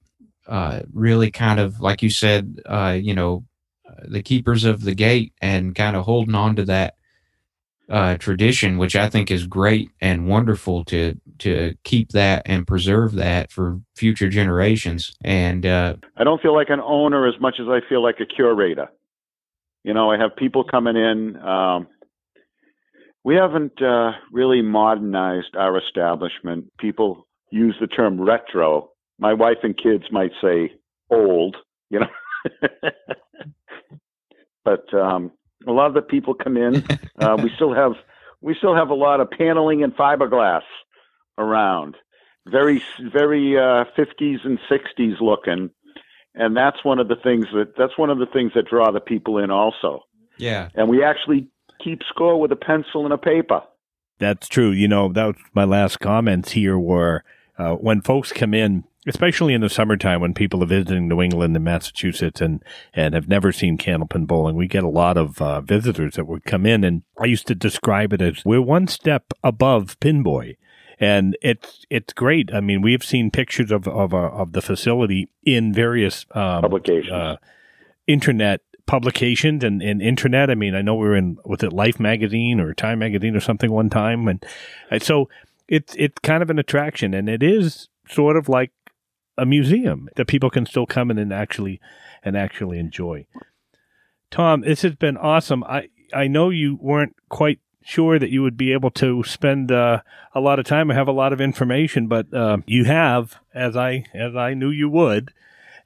uh, 0.46 0.80
really 0.92 1.30
kind 1.30 1.60
of 1.60 1.80
like 1.80 2.02
you 2.02 2.10
said, 2.10 2.60
uh, 2.66 2.96
you 3.00 3.14
know, 3.14 3.44
the 4.04 4.22
keepers 4.22 4.64
of 4.64 4.82
the 4.82 4.94
gate 4.94 5.32
and 5.40 5.74
kind 5.74 5.96
of 5.96 6.04
holding 6.04 6.34
on 6.34 6.56
to 6.56 6.64
that 6.64 6.94
uh, 7.88 8.16
tradition, 8.16 8.78
which 8.78 8.96
I 8.96 9.08
think 9.08 9.30
is 9.30 9.46
great 9.46 9.90
and 10.00 10.26
wonderful 10.26 10.84
to 10.86 11.20
to 11.38 11.74
keep 11.84 12.10
that 12.10 12.42
and 12.46 12.66
preserve 12.66 13.14
that 13.14 13.50
for 13.50 13.80
future 13.96 14.28
generations. 14.28 15.14
And 15.22 15.66
uh, 15.66 15.96
I 16.16 16.24
don't 16.24 16.40
feel 16.40 16.54
like 16.54 16.70
an 16.70 16.80
owner 16.80 17.26
as 17.26 17.34
much 17.40 17.56
as 17.60 17.66
I 17.68 17.80
feel 17.88 18.02
like 18.02 18.20
a 18.20 18.26
curator. 18.26 18.88
You 19.82 19.92
know, 19.92 20.10
I 20.10 20.18
have 20.18 20.36
people 20.36 20.64
coming 20.64 20.96
in. 20.96 21.36
Um, 21.36 21.88
we 23.24 23.34
haven't 23.34 23.82
uh, 23.82 24.12
really 24.32 24.62
modernized 24.62 25.56
our 25.56 25.78
establishment. 25.78 26.72
People 26.78 27.26
use 27.50 27.76
the 27.80 27.86
term 27.86 28.20
retro. 28.20 28.90
My 29.18 29.34
wife 29.34 29.58
and 29.62 29.76
kids 29.76 30.04
might 30.10 30.32
say 30.42 30.72
old. 31.10 31.56
You 31.90 32.00
know. 32.00 32.06
but 34.64 34.94
um, 34.94 35.32
a 35.66 35.72
lot 35.72 35.86
of 35.86 35.94
the 35.94 36.02
people 36.02 36.34
come 36.34 36.56
in. 36.56 36.84
Uh, 37.16 37.36
we 37.40 37.48
still 37.54 37.72
have 37.72 37.92
we 38.40 38.56
still 38.56 38.74
have 38.74 38.90
a 38.90 38.94
lot 38.94 39.20
of 39.20 39.30
paneling 39.30 39.84
and 39.84 39.94
fiberglass 39.96 40.62
around, 41.38 41.96
very 42.44 42.82
very 43.00 43.56
uh, 43.56 43.84
50s 43.96 44.44
and 44.44 44.58
60s 44.68 45.20
looking, 45.20 45.70
and 46.34 46.56
that's 46.56 46.84
one 46.84 46.98
of 46.98 47.06
the 47.06 47.14
things 47.14 47.46
that 47.54 47.74
that's 47.78 47.96
one 47.96 48.10
of 48.10 48.18
the 48.18 48.26
things 48.26 48.50
that 48.56 48.66
draw 48.66 48.90
the 48.90 48.98
people 48.98 49.38
in 49.38 49.52
also. 49.52 50.00
Yeah, 50.38 50.70
and 50.74 50.88
we 50.88 51.04
actually 51.04 51.46
keep 51.84 52.02
score 52.08 52.40
with 52.40 52.50
a 52.50 52.56
pencil 52.56 53.04
and 53.04 53.12
a 53.12 53.18
paper. 53.18 53.62
That's 54.18 54.48
true. 54.48 54.72
You 54.72 54.88
know, 54.88 55.12
that 55.12 55.26
was 55.26 55.36
my 55.54 55.64
last 55.64 56.00
comments 56.00 56.50
here 56.50 56.76
were 56.76 57.22
uh, 57.58 57.74
when 57.74 58.00
folks 58.00 58.32
come 58.32 58.54
in, 58.54 58.82
especially 59.06 59.54
in 59.54 59.60
the 59.60 59.68
summertime 59.68 60.20
when 60.20 60.34
people 60.34 60.62
are 60.62 60.66
visiting 60.66 61.08
New 61.08 61.20
England 61.20 61.54
and 61.54 61.64
Massachusetts 61.64 62.40
and, 62.40 62.62
and 62.92 63.14
have 63.14 63.28
never 63.28 63.52
seen 63.52 63.78
candlepin 63.78 64.26
bowling, 64.26 64.56
we 64.56 64.66
get 64.66 64.84
a 64.84 64.88
lot 64.88 65.16
of 65.16 65.40
uh, 65.40 65.60
visitors 65.60 66.14
that 66.14 66.26
would 66.26 66.44
come 66.44 66.66
in. 66.66 66.84
And 66.84 67.02
I 67.18 67.26
used 67.26 67.46
to 67.48 67.54
describe 67.54 68.12
it 68.12 68.22
as 68.22 68.44
we're 68.44 68.62
one 68.62 68.86
step 68.86 69.32
above 69.42 69.98
Pinboy. 70.00 70.56
And 71.00 71.36
it's 71.42 71.84
it's 71.90 72.12
great. 72.12 72.54
I 72.54 72.60
mean, 72.60 72.80
we 72.80 72.92
have 72.92 73.02
seen 73.02 73.32
pictures 73.32 73.72
of 73.72 73.88
of, 73.88 74.14
uh, 74.14 74.28
of 74.28 74.52
the 74.52 74.62
facility 74.62 75.28
in 75.42 75.74
various 75.74 76.24
um, 76.30 76.62
publications, 76.62 77.12
uh, 77.12 77.36
internet 78.06 78.60
publications 78.86 79.64
and, 79.64 79.82
and 79.82 80.00
internet. 80.00 80.50
I 80.50 80.54
mean, 80.54 80.76
I 80.76 80.82
know 80.82 80.94
we 80.94 81.08
were 81.08 81.16
in 81.16 81.38
was 81.44 81.64
it 81.64 81.72
Life 81.72 81.98
magazine 81.98 82.60
or 82.60 82.72
Time 82.74 83.00
magazine 83.00 83.34
or 83.34 83.40
something 83.40 83.72
one 83.72 83.90
time, 83.90 84.28
and, 84.28 84.44
and 84.88 85.02
so 85.02 85.28
it's 85.66 85.96
it's 85.98 86.18
kind 86.20 86.44
of 86.44 86.50
an 86.50 86.60
attraction, 86.60 87.12
and 87.12 87.28
it 87.28 87.42
is 87.42 87.88
sort 88.08 88.36
of 88.36 88.48
like 88.48 88.70
a 89.36 89.46
museum 89.46 90.08
that 90.16 90.26
people 90.26 90.50
can 90.50 90.66
still 90.66 90.86
come 90.86 91.10
in 91.10 91.18
and 91.18 91.32
actually 91.32 91.80
and 92.22 92.36
actually 92.36 92.78
enjoy. 92.78 93.26
Tom, 94.30 94.62
this 94.62 94.82
has 94.82 94.94
been 94.94 95.16
awesome. 95.16 95.62
I 95.64 95.88
I 96.12 96.26
know 96.26 96.50
you 96.50 96.78
weren't 96.80 97.16
quite 97.28 97.60
sure 97.84 98.18
that 98.18 98.30
you 98.30 98.42
would 98.42 98.56
be 98.56 98.72
able 98.72 98.90
to 98.90 99.22
spend 99.24 99.70
uh, 99.70 100.00
a 100.34 100.40
lot 100.40 100.58
of 100.58 100.64
time 100.64 100.90
or 100.90 100.94
have 100.94 101.08
a 101.08 101.12
lot 101.12 101.32
of 101.32 101.40
information, 101.40 102.08
but 102.08 102.32
uh, 102.32 102.58
you 102.66 102.84
have, 102.84 103.36
as 103.54 103.76
I 103.76 104.04
as 104.14 104.34
I 104.34 104.54
knew 104.54 104.70
you 104.70 104.88
would, 104.88 105.32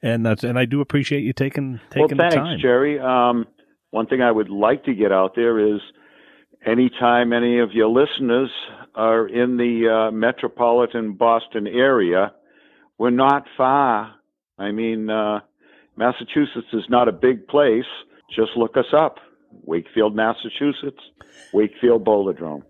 and 0.02 0.24
that's 0.24 0.44
and 0.44 0.58
I 0.58 0.64
do 0.64 0.80
appreciate 0.80 1.22
you 1.22 1.32
taking 1.32 1.80
taking 1.90 2.16
well, 2.16 2.30
thanks, 2.30 2.34
the 2.34 2.40
time, 2.40 2.58
Jerry. 2.60 2.98
Um, 3.00 3.46
one 3.90 4.06
thing 4.06 4.22
I 4.22 4.30
would 4.30 4.50
like 4.50 4.84
to 4.84 4.94
get 4.94 5.12
out 5.12 5.34
there 5.34 5.74
is 5.74 5.80
anytime 6.64 7.32
any 7.32 7.58
of 7.58 7.72
your 7.72 7.88
listeners 7.88 8.50
are 8.94 9.26
in 9.26 9.56
the 9.56 10.08
uh, 10.08 10.10
metropolitan 10.10 11.14
Boston 11.14 11.66
area, 11.66 12.32
we're 12.98 13.10
not 13.10 13.44
far. 13.56 14.14
I 14.58 14.72
mean, 14.72 15.08
uh, 15.08 15.40
Massachusetts 15.96 16.68
is 16.72 16.84
not 16.88 17.08
a 17.08 17.12
big 17.12 17.46
place. 17.48 17.84
Just 18.34 18.50
look 18.56 18.76
us 18.76 18.92
up. 18.92 19.18
Wakefield, 19.64 20.14
Massachusetts, 20.14 21.00
Wakefield 21.52 22.04
Bowladrome. 22.04 22.62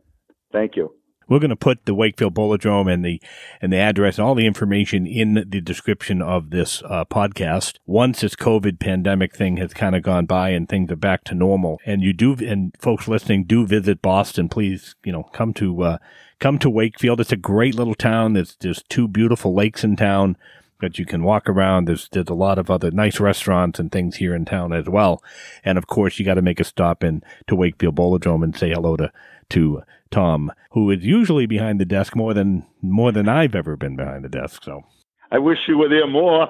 Thank 0.52 0.76
you. 0.76 0.97
We're 1.28 1.38
going 1.38 1.50
to 1.50 1.56
put 1.56 1.84
the 1.84 1.94
Wakefield 1.94 2.34
Bowladrome 2.34 2.92
and 2.92 3.04
the 3.04 3.20
and 3.60 3.72
the 3.72 3.76
address 3.76 4.18
and 4.18 4.26
all 4.26 4.34
the 4.34 4.46
information 4.46 5.06
in 5.06 5.34
the 5.34 5.60
description 5.60 6.22
of 6.22 6.50
this 6.50 6.82
uh, 6.84 7.04
podcast. 7.04 7.76
Once 7.86 8.20
this 8.20 8.34
COVID 8.34 8.78
pandemic 8.78 9.36
thing 9.36 9.58
has 9.58 9.74
kind 9.74 9.94
of 9.94 10.02
gone 10.02 10.26
by 10.26 10.50
and 10.50 10.68
things 10.68 10.90
are 10.90 10.96
back 10.96 11.24
to 11.24 11.34
normal, 11.34 11.80
and 11.84 12.02
you 12.02 12.12
do, 12.12 12.34
and 12.34 12.74
folks 12.80 13.08
listening 13.08 13.44
do 13.44 13.66
visit 13.66 14.00
Boston, 14.00 14.48
please, 14.48 14.94
you 15.04 15.12
know, 15.12 15.24
come 15.24 15.52
to 15.54 15.82
uh, 15.82 15.98
come 16.40 16.58
to 16.58 16.70
Wakefield. 16.70 17.20
It's 17.20 17.32
a 17.32 17.36
great 17.36 17.74
little 17.74 17.94
town. 17.94 18.32
There's 18.32 18.56
there's 18.60 18.82
two 18.88 19.06
beautiful 19.06 19.54
lakes 19.54 19.84
in 19.84 19.96
town 19.96 20.36
that 20.80 20.98
you 20.98 21.04
can 21.04 21.24
walk 21.24 21.48
around. 21.48 21.86
There's 21.86 22.08
there's 22.12 22.28
a 22.28 22.34
lot 22.34 22.58
of 22.58 22.70
other 22.70 22.90
nice 22.90 23.20
restaurants 23.20 23.78
and 23.78 23.90
things 23.90 24.16
here 24.16 24.34
in 24.34 24.44
town 24.44 24.72
as 24.72 24.88
well. 24.88 25.22
And 25.64 25.76
of 25.76 25.86
course, 25.86 26.18
you 26.18 26.24
got 26.24 26.34
to 26.34 26.42
make 26.42 26.60
a 26.60 26.64
stop 26.64 27.04
in 27.04 27.22
to 27.48 27.56
Wakefield 27.56 27.96
Bowladrome 27.96 28.44
and 28.44 28.56
say 28.56 28.70
hello 28.70 28.96
to 28.96 29.12
to 29.50 29.82
Tom, 30.10 30.52
who 30.72 30.90
is 30.90 31.04
usually 31.04 31.46
behind 31.46 31.80
the 31.80 31.84
desk 31.84 32.16
more 32.16 32.34
than 32.34 32.66
more 32.82 33.12
than 33.12 33.28
I've 33.28 33.54
ever 33.54 33.76
been 33.76 33.96
behind 33.96 34.24
the 34.24 34.28
desk. 34.28 34.64
So 34.64 34.82
I 35.30 35.38
wish 35.38 35.58
you 35.66 35.78
were 35.78 35.88
there 35.88 36.06
more. 36.06 36.48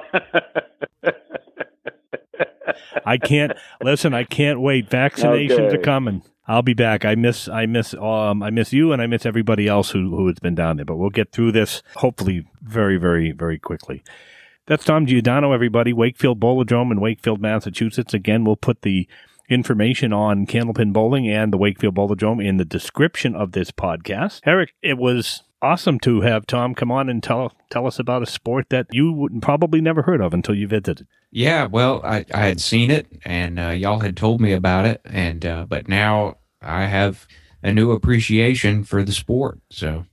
I 3.04 3.18
can't 3.18 3.52
listen. 3.82 4.14
I 4.14 4.24
can't 4.24 4.61
wait. 4.61 4.88
Vaccinations 4.88 5.58
okay. 5.58 5.76
are 5.76 5.82
coming. 5.82 6.22
I'll 6.46 6.62
be 6.62 6.74
back. 6.74 7.04
I 7.04 7.14
miss, 7.14 7.46
I 7.48 7.66
miss, 7.66 7.92
um, 7.94 8.42
I 8.42 8.48
miss 8.48 8.72
you, 8.72 8.92
and 8.92 9.02
I 9.02 9.06
miss 9.06 9.26
everybody 9.26 9.68
else 9.68 9.90
who 9.90 10.16
who 10.16 10.26
has 10.28 10.38
been 10.38 10.54
down 10.54 10.76
there. 10.76 10.87
But 10.87 10.96
we'll 10.96 11.11
get 11.11 11.32
through 11.32 11.52
this 11.52 11.82
hopefully 11.96 12.46
very, 12.62 12.96
very, 12.96 13.32
very 13.32 13.58
quickly. 13.58 14.02
That's 14.66 14.84
Tom 14.84 15.06
Giordano, 15.06 15.52
everybody. 15.52 15.92
Wakefield 15.92 16.40
Bowladrome 16.40 16.90
in 16.92 17.00
Wakefield, 17.00 17.40
Massachusetts. 17.40 18.14
Again, 18.14 18.44
we'll 18.44 18.56
put 18.56 18.82
the 18.82 19.08
information 19.48 20.12
on 20.12 20.46
Candlepin 20.46 20.92
Bowling 20.92 21.28
and 21.28 21.52
the 21.52 21.58
Wakefield 21.58 21.94
Bowladrome 21.94 22.44
in 22.44 22.56
the 22.56 22.64
description 22.64 23.34
of 23.34 23.52
this 23.52 23.70
podcast. 23.70 24.40
Eric, 24.44 24.74
it 24.82 24.98
was 24.98 25.42
awesome 25.61 25.98
to 26.00 26.20
have 26.20 26.46
Tom 26.46 26.74
come 26.74 26.90
on 26.90 27.08
and 27.08 27.22
tell 27.22 27.52
tell 27.70 27.87
us 27.87 27.98
about 27.98 28.22
a 28.22 28.26
sport 28.26 28.66
that 28.70 28.87
you 28.92 29.12
would 29.12 29.42
probably 29.42 29.80
never 29.80 30.02
heard 30.02 30.20
of 30.20 30.32
until 30.32 30.54
you 30.54 30.68
visited. 30.68 31.06
Yeah, 31.30 31.66
well, 31.66 32.00
I, 32.04 32.24
I 32.32 32.46
had 32.46 32.61
seen 32.61 32.90
it, 32.90 33.06
and 33.24 33.58
uh, 33.58 33.70
y'all 33.70 34.00
had 34.00 34.16
told 34.16 34.40
me 34.40 34.52
about 34.52 34.87
it, 34.87 35.00
and 35.04 35.44
uh, 35.44 35.66
but 35.68 35.88
now 35.88 36.38
I 36.62 36.87
have 36.87 37.26
a 37.62 37.72
new 37.72 37.90
appreciation 37.90 38.84
for 38.84 39.02
the 39.02 39.12
sport. 39.12 39.61
So 39.70 40.06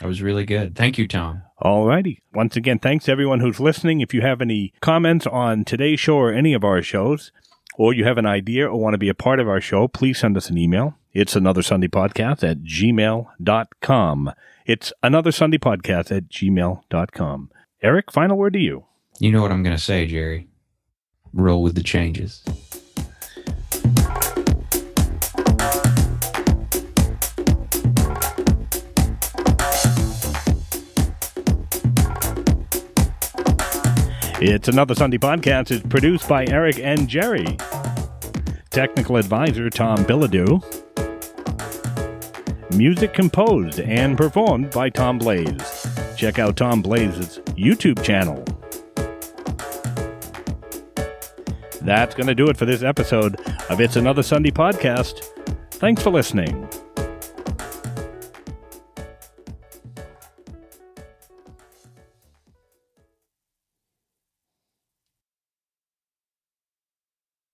that 0.00 0.06
was 0.06 0.22
really 0.22 0.44
good. 0.44 0.74
Thank 0.74 0.98
you, 0.98 1.06
Tom. 1.06 1.42
All 1.58 1.86
righty. 1.86 2.22
Once 2.32 2.56
again, 2.56 2.78
thanks 2.78 3.08
everyone 3.08 3.40
who's 3.40 3.60
listening. 3.60 4.00
If 4.00 4.14
you 4.14 4.22
have 4.22 4.40
any 4.40 4.72
comments 4.80 5.26
on 5.26 5.64
today's 5.64 6.00
show 6.00 6.16
or 6.16 6.32
any 6.32 6.54
of 6.54 6.64
our 6.64 6.80
shows, 6.80 7.32
or 7.80 7.94
you 7.94 8.04
have 8.04 8.18
an 8.18 8.26
idea 8.26 8.68
or 8.68 8.78
want 8.78 8.92
to 8.92 8.98
be 8.98 9.08
a 9.08 9.14
part 9.14 9.40
of 9.40 9.48
our 9.48 9.58
show, 9.58 9.88
please 9.88 10.18
send 10.18 10.36
us 10.36 10.50
an 10.50 10.58
email. 10.58 10.98
It's 11.14 11.34
another 11.34 11.62
Sunday 11.62 11.88
podcast 11.88 12.46
at 12.46 12.58
gmail.com. 12.58 14.32
It's 14.66 14.92
another 15.02 15.32
Sunday 15.32 15.56
podcast 15.56 16.14
at 16.14 16.28
gmail.com. 16.28 17.50
Eric, 17.82 18.12
final 18.12 18.36
word 18.36 18.52
to 18.52 18.58
you. 18.58 18.84
You 19.18 19.32
know 19.32 19.40
what 19.40 19.50
I'm 19.50 19.62
going 19.62 19.74
to 19.74 19.82
say, 19.82 20.06
Jerry. 20.06 20.46
Roll 21.32 21.62
with 21.62 21.74
the 21.74 21.82
changes. 21.82 22.44
It's 34.42 34.68
another 34.68 34.94
Sunday 34.94 35.18
podcast. 35.18 35.70
It's 35.70 35.86
produced 35.86 36.26
by 36.28 36.46
Eric 36.46 36.78
and 36.78 37.08
Jerry. 37.08 37.58
Technical 38.70 39.16
advisor 39.16 39.68
Tom 39.68 39.98
Bilodeau. 40.04 40.62
Music 42.76 43.12
composed 43.12 43.80
and 43.80 44.16
performed 44.16 44.70
by 44.70 44.88
Tom 44.88 45.18
Blaze. 45.18 45.88
Check 46.16 46.38
out 46.38 46.56
Tom 46.56 46.80
Blaze's 46.80 47.40
YouTube 47.56 48.00
channel. 48.04 48.44
That's 51.82 52.14
going 52.14 52.28
to 52.28 52.34
do 52.34 52.46
it 52.46 52.56
for 52.56 52.64
this 52.64 52.84
episode 52.84 53.40
of 53.70 53.80
It's 53.80 53.96
Another 53.96 54.22
Sunday 54.22 54.52
podcast. 54.52 55.24
Thanks 55.72 56.02
for 56.02 56.10
listening. 56.10 56.68